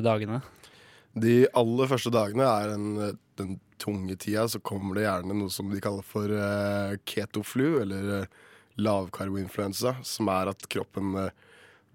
dagene? 0.04 0.42
De 1.16 1.42
aller 1.58 1.90
første 1.90 2.12
dagene 2.14 2.46
er 2.46 2.74
den, 2.74 3.16
den 3.40 3.56
tunge 3.80 4.16
tida, 4.20 4.46
så 4.48 4.60
kommer 4.62 4.98
det 4.98 5.06
gjerne 5.06 5.38
noe 5.40 5.52
som 5.52 5.72
de 5.72 5.80
kaller 5.82 6.06
for 6.06 6.30
uh, 6.30 6.98
ketoflu, 7.08 7.80
eller 7.80 8.12
uh, 8.20 8.44
lavkarboinfluensa, 8.80 9.96
som 10.06 10.30
er 10.30 10.52
at 10.52 10.68
kroppen 10.70 11.16
uh, 11.16 11.32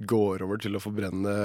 går 0.01 0.43
over 0.43 0.59
til 0.59 0.75
å 0.75 0.83
forbrenne 0.83 1.35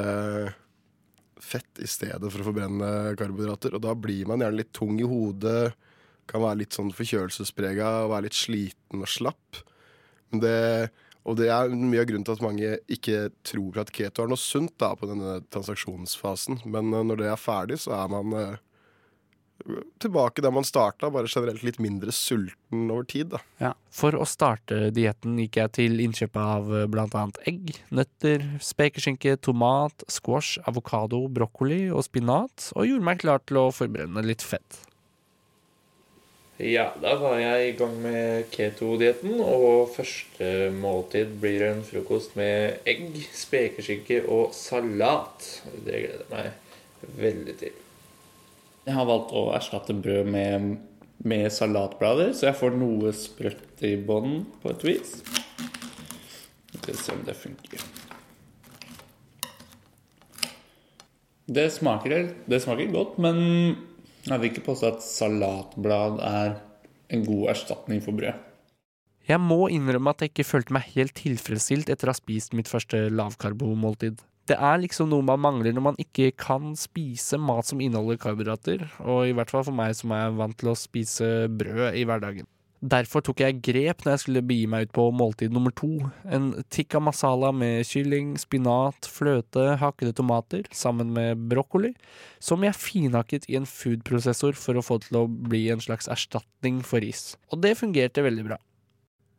fett 1.41 1.81
i 1.81 1.89
stedet 1.89 2.27
for 2.27 2.43
å 2.43 2.49
forbrenne 2.51 3.15
karbohydrater. 3.21 3.77
Og 3.77 3.85
da 3.85 3.95
blir 3.97 4.27
man 4.29 4.43
gjerne 4.43 4.61
litt 4.61 4.73
tung 4.77 4.99
i 5.01 5.07
hodet, 5.09 5.71
kan 6.31 6.45
være 6.45 6.63
litt 6.63 6.77
sånn 6.77 6.93
forkjølelsesprega 6.95 7.93
og 8.05 8.15
være 8.15 8.29
litt 8.29 8.39
sliten 8.39 9.05
og 9.05 9.11
slapp. 9.11 9.61
Det, 10.31 10.57
og 11.27 11.39
det 11.41 11.51
er 11.51 11.75
mye 11.75 12.05
av 12.05 12.09
grunnen 12.09 12.27
til 12.27 12.37
at 12.37 12.45
mange 12.45 12.73
ikke 12.93 13.29
tror 13.47 13.83
at 13.83 13.93
keto 13.95 14.25
er 14.25 14.31
noe 14.31 14.41
sunt 14.41 14.77
da, 14.81 14.95
på 14.97 15.11
denne 15.11 15.41
transaksjonsfasen. 15.51 16.63
Men 16.71 16.95
eh, 16.95 17.07
når 17.07 17.25
det 17.25 17.31
er 17.33 17.41
ferdig, 17.41 17.81
så 17.83 17.97
er 17.99 18.13
man 18.13 18.37
eh, 18.39 18.59
tilbake 20.01 20.43
der 20.45 20.53
man 20.55 20.65
starta, 20.65 21.11
bare 21.13 21.29
generelt 21.31 21.65
litt 21.67 21.81
mindre 21.83 22.13
sulten 22.15 22.91
over 22.91 23.05
tid. 23.11 23.35
da. 23.35 23.41
Ja. 23.61 23.73
For 23.93 24.17
å 24.17 24.27
starte 24.29 24.91
dietten 24.95 25.39
gikk 25.43 25.59
jeg 25.61 25.75
til 25.77 26.05
innkjøp 26.05 26.39
av 26.41 26.69
bl.a. 26.71 26.87
blant 26.95 27.17
annet 27.19 27.41
egg, 27.51 27.75
nøtter, 27.95 28.45
spekeskinke, 28.65 29.37
tomat, 29.45 30.07
squash, 30.09 30.61
avokado, 30.71 31.27
brokkoli 31.29 31.89
og 31.91 32.07
spinat, 32.07 32.71
og 32.77 32.89
gjorde 32.89 33.11
meg 33.11 33.25
klar 33.25 33.43
til 33.47 33.65
å 33.65 33.69
forberede 33.75 34.27
litt 34.27 34.47
fett. 34.47 34.85
Ja, 36.61 36.91
da 37.01 37.15
var 37.17 37.39
jeg 37.41 37.69
i 37.71 37.77
gang 37.79 37.95
med 38.03 38.51
keto-dietten, 38.53 39.39
og 39.41 39.95
første 39.95 40.69
måltid 40.77 41.31
blir 41.41 41.63
en 41.71 41.81
frokost 41.87 42.35
med 42.37 42.83
egg, 42.91 43.17
spekeskinke 43.33 44.19
og 44.29 44.53
salat. 44.53 45.47
Det 45.87 46.03
gleder 46.03 46.21
jeg 46.21 46.29
meg 46.35 47.17
veldig 47.23 47.57
til. 47.63 47.81
Jeg 48.85 48.97
har 48.99 49.09
valgt 49.09 49.33
å 49.33 49.47
erstatte 49.57 49.97
brød 49.97 50.29
med, 50.35 50.77
med 51.25 51.49
salatblader, 51.55 52.35
så 52.37 52.51
jeg 52.51 52.61
får 52.61 52.77
noe 52.77 53.15
sprøtt 53.17 53.87
i 53.89 53.95
bånn 53.97 54.43
på 54.61 54.75
et 54.75 54.85
vis. 54.85 55.17
Vi 56.75 56.83
skal 56.83 57.01
se 57.01 57.17
om 57.17 57.25
det 57.25 57.41
funker. 57.41 57.87
Det 61.51 61.71
smaker, 61.73 62.35
det 62.53 62.61
smaker 62.63 62.93
godt, 62.93 63.17
men 63.23 63.41
jeg 64.27 64.41
vil 64.41 64.51
ikke 64.51 64.67
påstå 64.69 64.95
at 64.95 65.05
salatblad 65.05 66.21
er 66.27 66.57
en 67.11 67.27
god 67.27 67.53
erstatning 67.55 68.03
for 68.05 68.17
brød. 68.17 68.47
Jeg 69.29 69.41
må 69.41 69.69
innrømme 69.71 70.11
at 70.11 70.25
jeg 70.25 70.33
ikke 70.33 70.49
følte 70.49 70.75
meg 70.75 70.89
helt 70.97 71.15
tilfredsstilt 71.19 71.91
etter 71.93 72.09
å 72.09 72.15
ha 72.15 72.19
spist 72.19 72.57
mitt 72.57 72.71
første 72.71 73.07
lavkarbomåltid. 73.15 74.19
Det 74.51 74.57
er 74.59 74.81
liksom 74.83 75.13
noe 75.13 75.23
man 75.23 75.39
mangler 75.39 75.75
når 75.77 75.85
man 75.93 75.99
ikke 76.03 76.33
kan 76.35 76.73
spise 76.79 77.39
mat 77.39 77.69
som 77.69 77.83
inneholder 77.83 78.19
karbohydrater, 78.19 78.89
og 79.05 79.29
i 79.29 79.35
hvert 79.37 79.53
fall 79.53 79.67
for 79.69 79.77
meg 79.77 79.95
som 79.99 80.11
er 80.17 80.33
vant 80.35 80.57
til 80.59 80.73
å 80.73 80.79
spise 80.79 81.29
brød 81.47 82.01
i 82.01 82.07
hverdagen. 82.09 82.49
Derfor 82.81 83.21
tok 83.21 83.43
jeg 83.43 83.59
grep 83.61 84.07
når 84.07 84.15
jeg 84.15 84.21
skulle 84.23 84.43
begi 84.49 84.65
meg 84.73 84.87
ut 84.87 84.93
på 84.97 85.03
måltid 85.13 85.53
nummer 85.53 85.73
to. 85.77 85.91
En 86.25 86.55
tikka 86.73 86.97
masala 87.05 87.51
med 87.53 87.85
kylling, 87.85 88.39
spinat, 88.41 89.05
fløte, 89.05 89.75
hakkede 89.83 90.15
tomater 90.17 90.65
sammen 90.73 91.11
med 91.13 91.43
brokkoli, 91.51 91.93
som 92.41 92.65
jeg 92.65 92.79
finhakket 92.81 93.51
i 93.53 93.59
en 93.61 93.69
foodprosessor 93.69 94.57
for 94.57 94.81
å 94.81 94.85
få 94.85 94.97
til 95.05 95.21
å 95.21 95.27
bli 95.29 95.67
en 95.75 95.85
slags 95.85 96.09
erstatning 96.09 96.81
for 96.81 97.05
ris. 97.05 97.35
Og 97.53 97.61
det 97.61 97.77
fungerte 97.83 98.25
veldig 98.25 98.47
bra. 98.49 98.57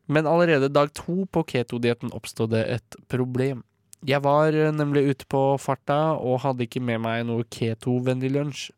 Men 0.06 0.30
allerede 0.30 0.70
dag 0.70 0.94
to 0.94 1.24
på 1.26 1.42
ketodietten 1.50 2.14
oppstod 2.14 2.54
det 2.54 2.68
et 2.70 3.00
problem. 3.10 3.64
Jeg 4.06 4.22
var 4.26 4.54
nemlig 4.74 5.08
ute 5.16 5.26
på 5.30 5.42
farta 5.62 6.14
og 6.14 6.44
hadde 6.46 6.68
ikke 6.68 6.82
med 6.84 7.02
meg 7.02 7.26
noe 7.26 7.46
ketovennlig 7.50 8.34
lunsj. 8.38 8.70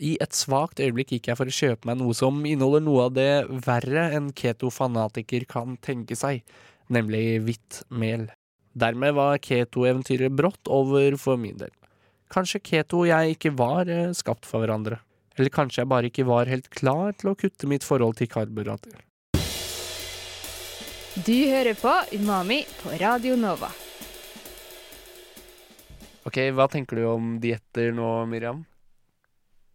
I 0.00 0.14
et 0.24 0.32
svakt 0.32 0.80
øyeblikk 0.80 1.10
gikk 1.12 1.28
jeg 1.28 1.36
for 1.36 1.50
å 1.50 1.52
kjøpe 1.52 1.88
meg 1.88 1.98
noe 2.00 2.14
som 2.16 2.38
inneholder 2.48 2.80
noe 2.86 3.02
av 3.10 3.16
det 3.18 3.32
verre 3.66 4.06
en 4.16 4.30
keto-fanatiker 4.32 5.44
kan 5.50 5.74
tenke 5.84 6.16
seg, 6.16 6.40
nemlig 6.88 7.42
hvitt 7.44 7.82
mel. 7.92 8.30
Dermed 8.72 9.12
var 9.18 9.42
keto-eventyret 9.44 10.32
brått 10.32 10.70
over 10.72 11.18
for 11.20 11.36
min 11.40 11.58
del. 11.60 11.72
Kanskje 12.32 12.62
keto 12.64 13.02
og 13.02 13.10
jeg 13.10 13.36
ikke 13.36 13.52
var 13.58 13.90
eh, 13.92 14.14
skapt 14.16 14.48
for 14.48 14.64
hverandre. 14.64 15.02
Eller 15.36 15.52
kanskje 15.52 15.82
jeg 15.82 15.90
bare 15.92 16.08
ikke 16.08 16.28
var 16.28 16.48
helt 16.48 16.70
klar 16.72 17.12
til 17.20 17.32
å 17.32 17.36
kutte 17.36 17.68
mitt 17.68 17.84
forhold 17.84 18.16
til 18.20 18.30
karbohydrater. 18.30 19.04
Du 21.20 21.36
hører 21.50 21.76
på 21.76 21.92
Umami 22.16 22.62
på 22.80 22.96
Radio 23.02 23.36
Nova. 23.36 23.68
Ok, 26.24 26.38
hva 26.54 26.70
tenker 26.70 27.00
du 27.00 27.08
om 27.10 27.32
dietter 27.42 27.92
nå, 27.92 28.12
Miriam? 28.30 28.64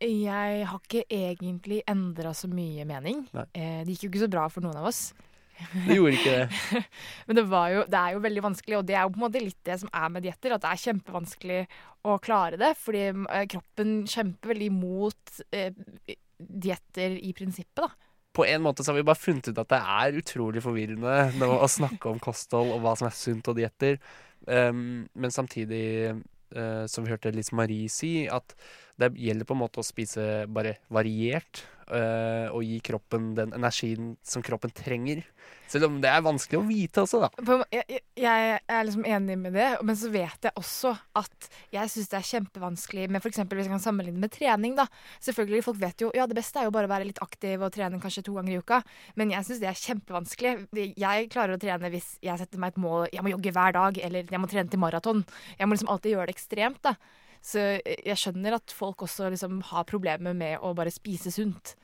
Jeg 0.05 0.65
har 0.69 0.81
ikke 0.81 1.05
egentlig 1.09 1.81
endra 1.89 2.33
så 2.37 2.49
mye 2.51 2.85
mening. 2.87 3.23
Eh, 3.53 3.81
det 3.85 3.95
gikk 3.95 4.05
jo 4.05 4.11
ikke 4.13 4.25
så 4.25 4.33
bra 4.35 4.45
for 4.51 4.65
noen 4.65 4.77
av 4.81 4.89
oss. 4.91 5.07
Det 5.55 5.95
gjorde 5.95 6.17
ikke 6.17 6.33
det. 6.35 6.81
Men 7.27 7.39
det, 7.39 7.45
var 7.49 7.69
jo, 7.71 7.83
det 7.89 7.99
er 7.99 8.15
jo 8.15 8.23
veldig 8.25 8.43
vanskelig, 8.43 8.77
og 8.79 8.87
det 8.87 8.97
er 8.97 9.05
jo 9.05 9.13
på 9.13 9.19
en 9.19 9.25
måte 9.25 9.43
litt 9.43 9.61
det 9.67 9.77
som 9.81 9.91
er 9.95 10.11
med 10.11 10.25
dietter. 10.25 10.55
At 10.55 10.65
det 10.65 10.71
er 10.71 10.83
kjempevanskelig 10.83 11.61
å 12.05 12.17
klare 12.23 12.59
det, 12.61 12.73
fordi 12.79 13.05
eh, 13.07 13.45
kroppen 13.55 13.95
kjemper 14.09 14.53
veldig 14.53 14.69
imot 14.73 15.39
eh, 15.55 16.17
dietter 16.37 17.17
i 17.17 17.31
prinsippet, 17.37 17.85
da. 17.85 17.89
På 18.35 18.43
en 18.43 18.65
måte 18.65 18.83
så 18.83 18.91
har 18.91 18.99
vi 18.99 19.07
bare 19.07 19.19
funnet 19.19 19.47
ut 19.47 19.59
at 19.61 19.71
det 19.71 19.79
er 19.79 20.17
utrolig 20.19 20.59
forvirrende 20.59 21.47
å 21.47 21.69
snakke 21.71 22.09
om 22.11 22.17
kosthold 22.19 22.73
og 22.75 22.81
hva 22.83 22.91
som 22.99 23.07
er 23.07 23.15
sunt 23.15 23.47
og 23.47 23.55
dietter. 23.55 23.95
Um, 24.43 25.05
men 25.15 25.31
samtidig, 25.31 26.17
som 26.51 27.05
vi 27.05 27.11
hørte 27.11 27.31
Lise 27.33 27.55
Marie 27.57 27.89
si, 27.91 28.27
at 28.31 28.53
det 29.01 29.13
gjelder 29.19 29.47
på 29.47 29.55
en 29.55 29.63
måte 29.63 29.81
å 29.81 29.85
spise 29.85 30.45
bare 30.51 30.77
variert. 30.93 31.65
Uh, 31.91 32.51
og 32.53 32.63
gi 32.65 32.79
kroppen 32.85 33.33
den 33.37 33.53
energien 33.57 34.15
som 34.25 34.43
kroppen 34.45 34.73
trenger. 34.75 35.23
Selv 35.67 35.87
om 35.87 35.97
det 36.01 36.09
er 36.11 36.21
vanskelig 36.23 36.59
å 36.59 36.65
vite 36.67 37.01
også, 37.01 37.23
da. 37.23 37.55
Jeg, 37.73 37.85
jeg, 37.89 38.01
jeg 38.21 38.57
er 38.69 38.83
liksom 38.85 39.05
enig 39.09 39.37
med 39.41 39.55
det, 39.57 39.69
men 39.85 39.97
så 39.97 40.11
vet 40.13 40.45
jeg 40.45 40.53
også 40.61 40.91
at 41.17 41.47
jeg 41.73 41.91
syns 41.91 42.11
det 42.11 42.19
er 42.19 42.27
kjempevanskelig 42.29 43.07
med 43.09 43.23
f.eks. 43.23 43.41
hvis 43.41 43.65
jeg 43.65 43.73
kan 43.73 43.83
sammenligne 43.83 44.21
med 44.21 44.33
trening. 44.35 44.77
da. 44.77 44.85
Selvfølgelig, 45.25 45.63
Folk 45.65 45.81
vet 45.81 46.05
jo 46.05 46.11
ja 46.15 46.27
det 46.29 46.37
beste 46.37 46.61
er 46.61 46.69
jo 46.69 46.75
bare 46.75 46.89
å 46.89 46.93
være 46.93 47.09
litt 47.09 47.21
aktiv 47.25 47.65
og 47.65 47.73
trene 47.73 47.99
kanskje 48.01 48.27
to 48.27 48.37
ganger 48.37 48.53
i 48.53 48.61
uka, 48.61 48.81
men 49.17 49.33
jeg 49.33 49.49
syns 49.49 49.63
det 49.63 49.71
er 49.71 49.81
kjempevanskelig. 49.81 50.55
Jeg 51.01 51.29
klarer 51.33 51.57
å 51.57 51.61
trene 51.61 51.91
hvis 51.93 52.15
jeg 52.23 52.41
setter 52.41 52.61
meg 52.61 52.75
et 52.75 52.81
mål 52.85 53.09
jeg 53.09 53.25
må 53.25 53.33
jogge 53.33 53.53
hver 53.55 53.75
dag, 53.75 54.01
eller 54.05 54.33
jeg 54.37 54.41
må 54.41 54.51
trene 54.51 54.69
til 54.69 54.81
maraton. 54.81 55.25
Jeg 55.57 55.67
må 55.67 55.77
liksom 55.77 55.89
alltid 55.91 56.13
gjøre 56.13 56.29
det 56.29 56.37
ekstremt. 56.37 56.83
da. 56.85 56.97
Så 57.45 57.63
jeg 57.85 58.17
skjønner 58.17 58.57
at 58.57 58.73
folk 58.73 59.03
også 59.05 59.29
liksom 59.33 59.59
har 59.69 59.85
problemer 59.89 60.33
med 60.37 60.63
å 60.65 60.73
bare 60.77 60.93
spise 60.93 61.33
sunt. 61.33 61.75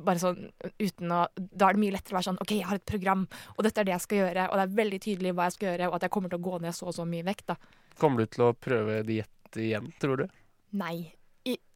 Bare 0.00 0.22
sånn 0.22 0.46
uten 0.80 1.10
å 1.12 1.24
Da 1.36 1.66
er 1.68 1.76
det 1.76 1.82
mye 1.82 1.92
lettere 1.92 2.14
å 2.14 2.18
være 2.20 2.28
sånn 2.30 2.38
OK, 2.40 2.54
jeg 2.54 2.68
har 2.68 2.78
et 2.78 2.86
program, 2.88 3.26
og 3.56 3.66
dette 3.66 3.82
er 3.82 3.88
det 3.88 3.96
jeg 3.96 4.04
skal 4.06 4.20
gjøre, 4.22 4.46
og 4.48 4.56
det 4.56 4.64
er 4.64 4.76
veldig 4.78 5.00
tydelig 5.04 5.34
hva 5.36 5.48
jeg 5.48 5.56
skal 5.56 5.68
gjøre, 5.70 5.88
og 5.90 5.96
at 5.98 6.06
jeg 6.06 6.14
kommer 6.14 6.32
til 6.32 6.40
å 6.40 6.46
gå 6.46 6.60
ned 6.62 6.76
så 6.76 6.86
og 6.88 6.96
så 6.96 7.08
mye 7.08 7.26
vekt, 7.26 7.50
da. 7.50 7.58
Kommer 8.00 8.22
du 8.22 8.32
til 8.32 8.46
å 8.46 8.54
prøve 8.56 9.02
diett 9.08 9.58
igjen, 9.60 9.90
tror 10.00 10.22
du? 10.22 10.38
Nei. 10.80 10.96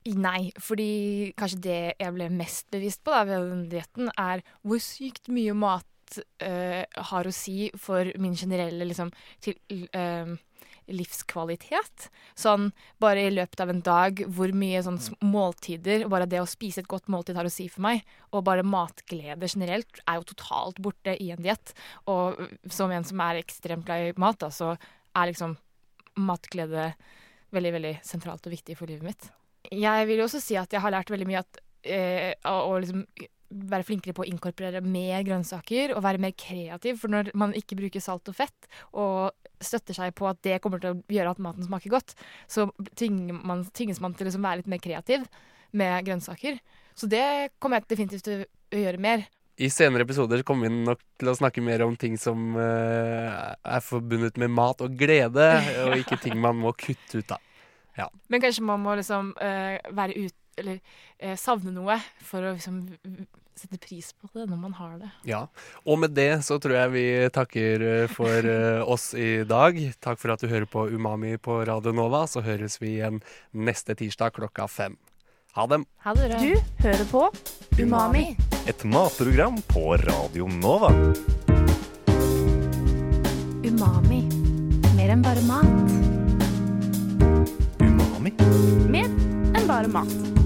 I, 0.07 0.13
nei, 0.15 0.53
fordi 0.63 1.33
kanskje 1.35 1.63
det 1.65 1.81
jeg 1.99 2.15
ble 2.15 2.31
mest 2.31 2.69
bevisst 2.71 3.03
på 3.03 3.11
da, 3.11 3.25
ved 3.27 3.49
den 3.51 3.65
dietten, 3.73 4.11
er 4.15 4.45
hvor 4.63 4.79
sykt 4.81 5.27
mye 5.35 5.57
mat 5.59 6.19
øh, 6.47 6.85
har 7.11 7.27
å 7.27 7.35
si 7.35 7.73
for 7.75 8.13
min 8.23 8.37
generelle 8.39 8.87
liksom, 8.87 9.11
til, 9.43 9.59
øh, 9.91 10.37
livskvalitet. 10.93 12.09
Sånn 12.39 12.71
bare 13.03 13.27
i 13.27 13.33
løpet 13.35 13.63
av 13.63 13.73
en 13.73 13.83
dag, 13.85 14.23
hvor 14.33 14.53
mye 14.57 14.83
sånn 14.85 15.01
måltider, 15.25 16.07
bare 16.13 16.29
det 16.31 16.43
å 16.43 16.49
spise 16.49 16.83
et 16.83 16.91
godt 16.91 17.11
måltid 17.13 17.39
har 17.39 17.49
å 17.49 17.53
si 17.53 17.69
for 17.73 17.85
meg, 17.87 18.05
og 18.33 18.47
bare 18.49 18.67
matglede 18.67 19.51
generelt, 19.51 20.03
er 20.07 20.21
jo 20.21 20.29
totalt 20.33 20.81
borte 20.83 21.17
i 21.23 21.31
en 21.35 21.43
diett. 21.43 21.75
Og 22.11 22.39
som 22.73 22.93
en 22.95 23.07
som 23.07 23.23
er 23.27 23.43
ekstremt 23.43 23.87
glad 23.89 24.11
i 24.11 24.17
mat, 24.21 24.41
da, 24.43 24.51
så 24.55 24.75
er 24.77 25.31
liksom 25.31 25.57
matglede 26.17 26.91
veldig, 27.55 27.73
veldig 27.77 27.95
sentralt 28.07 28.47
og 28.47 28.55
viktig 28.55 28.77
for 28.79 28.91
livet 28.91 29.07
mitt. 29.07 29.31
Jeg 29.73 30.07
vil 30.09 30.21
jo 30.21 30.27
også 30.29 30.43
si 30.43 30.57
at 30.59 30.73
jeg 30.73 30.83
har 30.83 30.95
lært 30.95 31.11
veldig 31.11 31.27
mye 31.29 31.43
at 31.43 31.59
eh, 31.83 32.33
å 32.47 32.77
liksom 32.79 33.05
være 33.51 33.87
flinkere 33.87 34.15
på 34.17 34.25
å 34.25 34.29
inkorporere 34.29 34.83
mer 34.85 35.25
grønnsaker 35.27 35.95
og 35.97 36.03
være 36.05 36.23
mer 36.23 36.35
kreativ. 36.39 37.01
For 37.03 37.13
når 37.13 37.33
man 37.39 37.55
ikke 37.57 37.79
bruker 37.79 38.03
salt 38.03 38.29
og 38.31 38.39
fett, 38.39 38.71
og 38.93 39.35
støtter 39.63 39.97
seg 39.97 40.15
på 40.17 40.29
at 40.29 40.41
det 40.45 40.59
kommer 40.65 40.83
til 40.83 40.97
å 40.97 41.01
gjøre 41.13 41.33
at 41.33 41.43
maten 41.43 41.67
smaker 41.67 41.93
godt, 41.95 42.17
så 42.51 42.69
tvinges 42.99 43.41
man, 43.47 43.65
tvinges 43.77 44.03
man 44.05 44.17
til 44.17 44.27
å 44.27 44.31
liksom 44.31 44.45
være 44.45 44.63
litt 44.63 44.73
mer 44.75 44.83
kreativ 44.83 45.25
med 45.77 46.05
grønnsaker. 46.07 46.61
Så 46.97 47.09
det 47.11 47.25
kommer 47.61 47.81
jeg 47.81 47.91
definitivt 47.93 48.27
til 48.27 48.45
å 48.45 48.85
gjøre 48.85 49.03
mer. 49.03 49.27
I 49.57 49.71
senere 49.73 50.05
episoder 50.05 50.43
kommer 50.45 50.69
vi 50.69 50.85
nok 50.85 51.01
til 51.17 51.31
å 51.33 51.37
snakke 51.37 51.63
mer 51.65 51.81
om 51.87 51.95
ting 51.97 52.19
som 52.21 52.59
uh, 52.61 53.55
er 53.57 53.85
forbundet 53.85 54.37
med 54.41 54.53
mat 54.53 54.83
og 54.85 54.97
glede, 55.01 55.47
og 55.87 55.97
ikke 56.03 56.21
ting 56.21 56.37
man 56.41 56.59
må 56.61 56.75
kutte 56.77 57.23
ut 57.23 57.37
av. 57.39 57.41
Ja. 57.97 58.11
Men 58.29 58.43
kanskje 58.45 58.65
man 58.69 58.83
må 58.85 58.99
liksom 58.99 59.33
uh, 59.41 59.79
være 59.97 60.27
ute 60.27 60.46
eller 60.57 60.81
eh, 61.19 61.37
savne 61.41 61.73
noe 61.75 61.99
for 62.25 62.45
å 62.45 62.55
liksom 62.57 62.83
sette 63.57 63.79
pris 63.81 64.11
på 64.13 64.29
det 64.35 64.45
når 64.51 64.59
man 64.61 64.75
har 64.77 64.99
det. 65.01 65.11
Ja, 65.29 65.47
og 65.89 66.01
med 66.03 66.13
det 66.17 66.43
så 66.45 66.59
tror 66.61 66.77
jeg 66.77 66.93
vi 66.93 67.07
takker 67.33 67.87
for 68.13 68.51
oss 68.95 69.11
i 69.17 69.45
dag. 69.49 69.79
Takk 70.05 70.21
for 70.21 70.35
at 70.35 70.45
du 70.45 70.51
hører 70.53 70.69
på 70.69 70.89
Umami 70.93 71.37
på 71.41 71.63
Radio 71.69 71.95
Nova. 71.97 72.27
Så 72.29 72.45
høres 72.45 72.77
vi 72.83 72.99
igjen 72.99 73.23
neste 73.57 73.97
tirsdag 73.97 74.37
klokka 74.37 74.69
fem. 74.69 74.99
Ha 75.57 75.65
dem. 75.73 75.87
Ha 76.05 76.13
det 76.13 76.29
bra. 76.29 76.39
Du 76.43 76.85
hører 76.85 77.07
på 77.09 77.23
Umami. 77.81 78.27
Et 78.69 78.85
matprogram 78.85 79.57
på 79.73 79.95
Radio 80.05 80.51
Nova. 80.53 80.91
Umami. 83.65 84.21
Mer 84.99 85.15
enn 85.17 85.25
bare 85.25 85.41
mat. 85.49 85.97
Umami? 87.81 88.37
Mer 88.93 89.09
enn 89.57 89.65
bare 89.71 89.89
mat. 89.97 90.46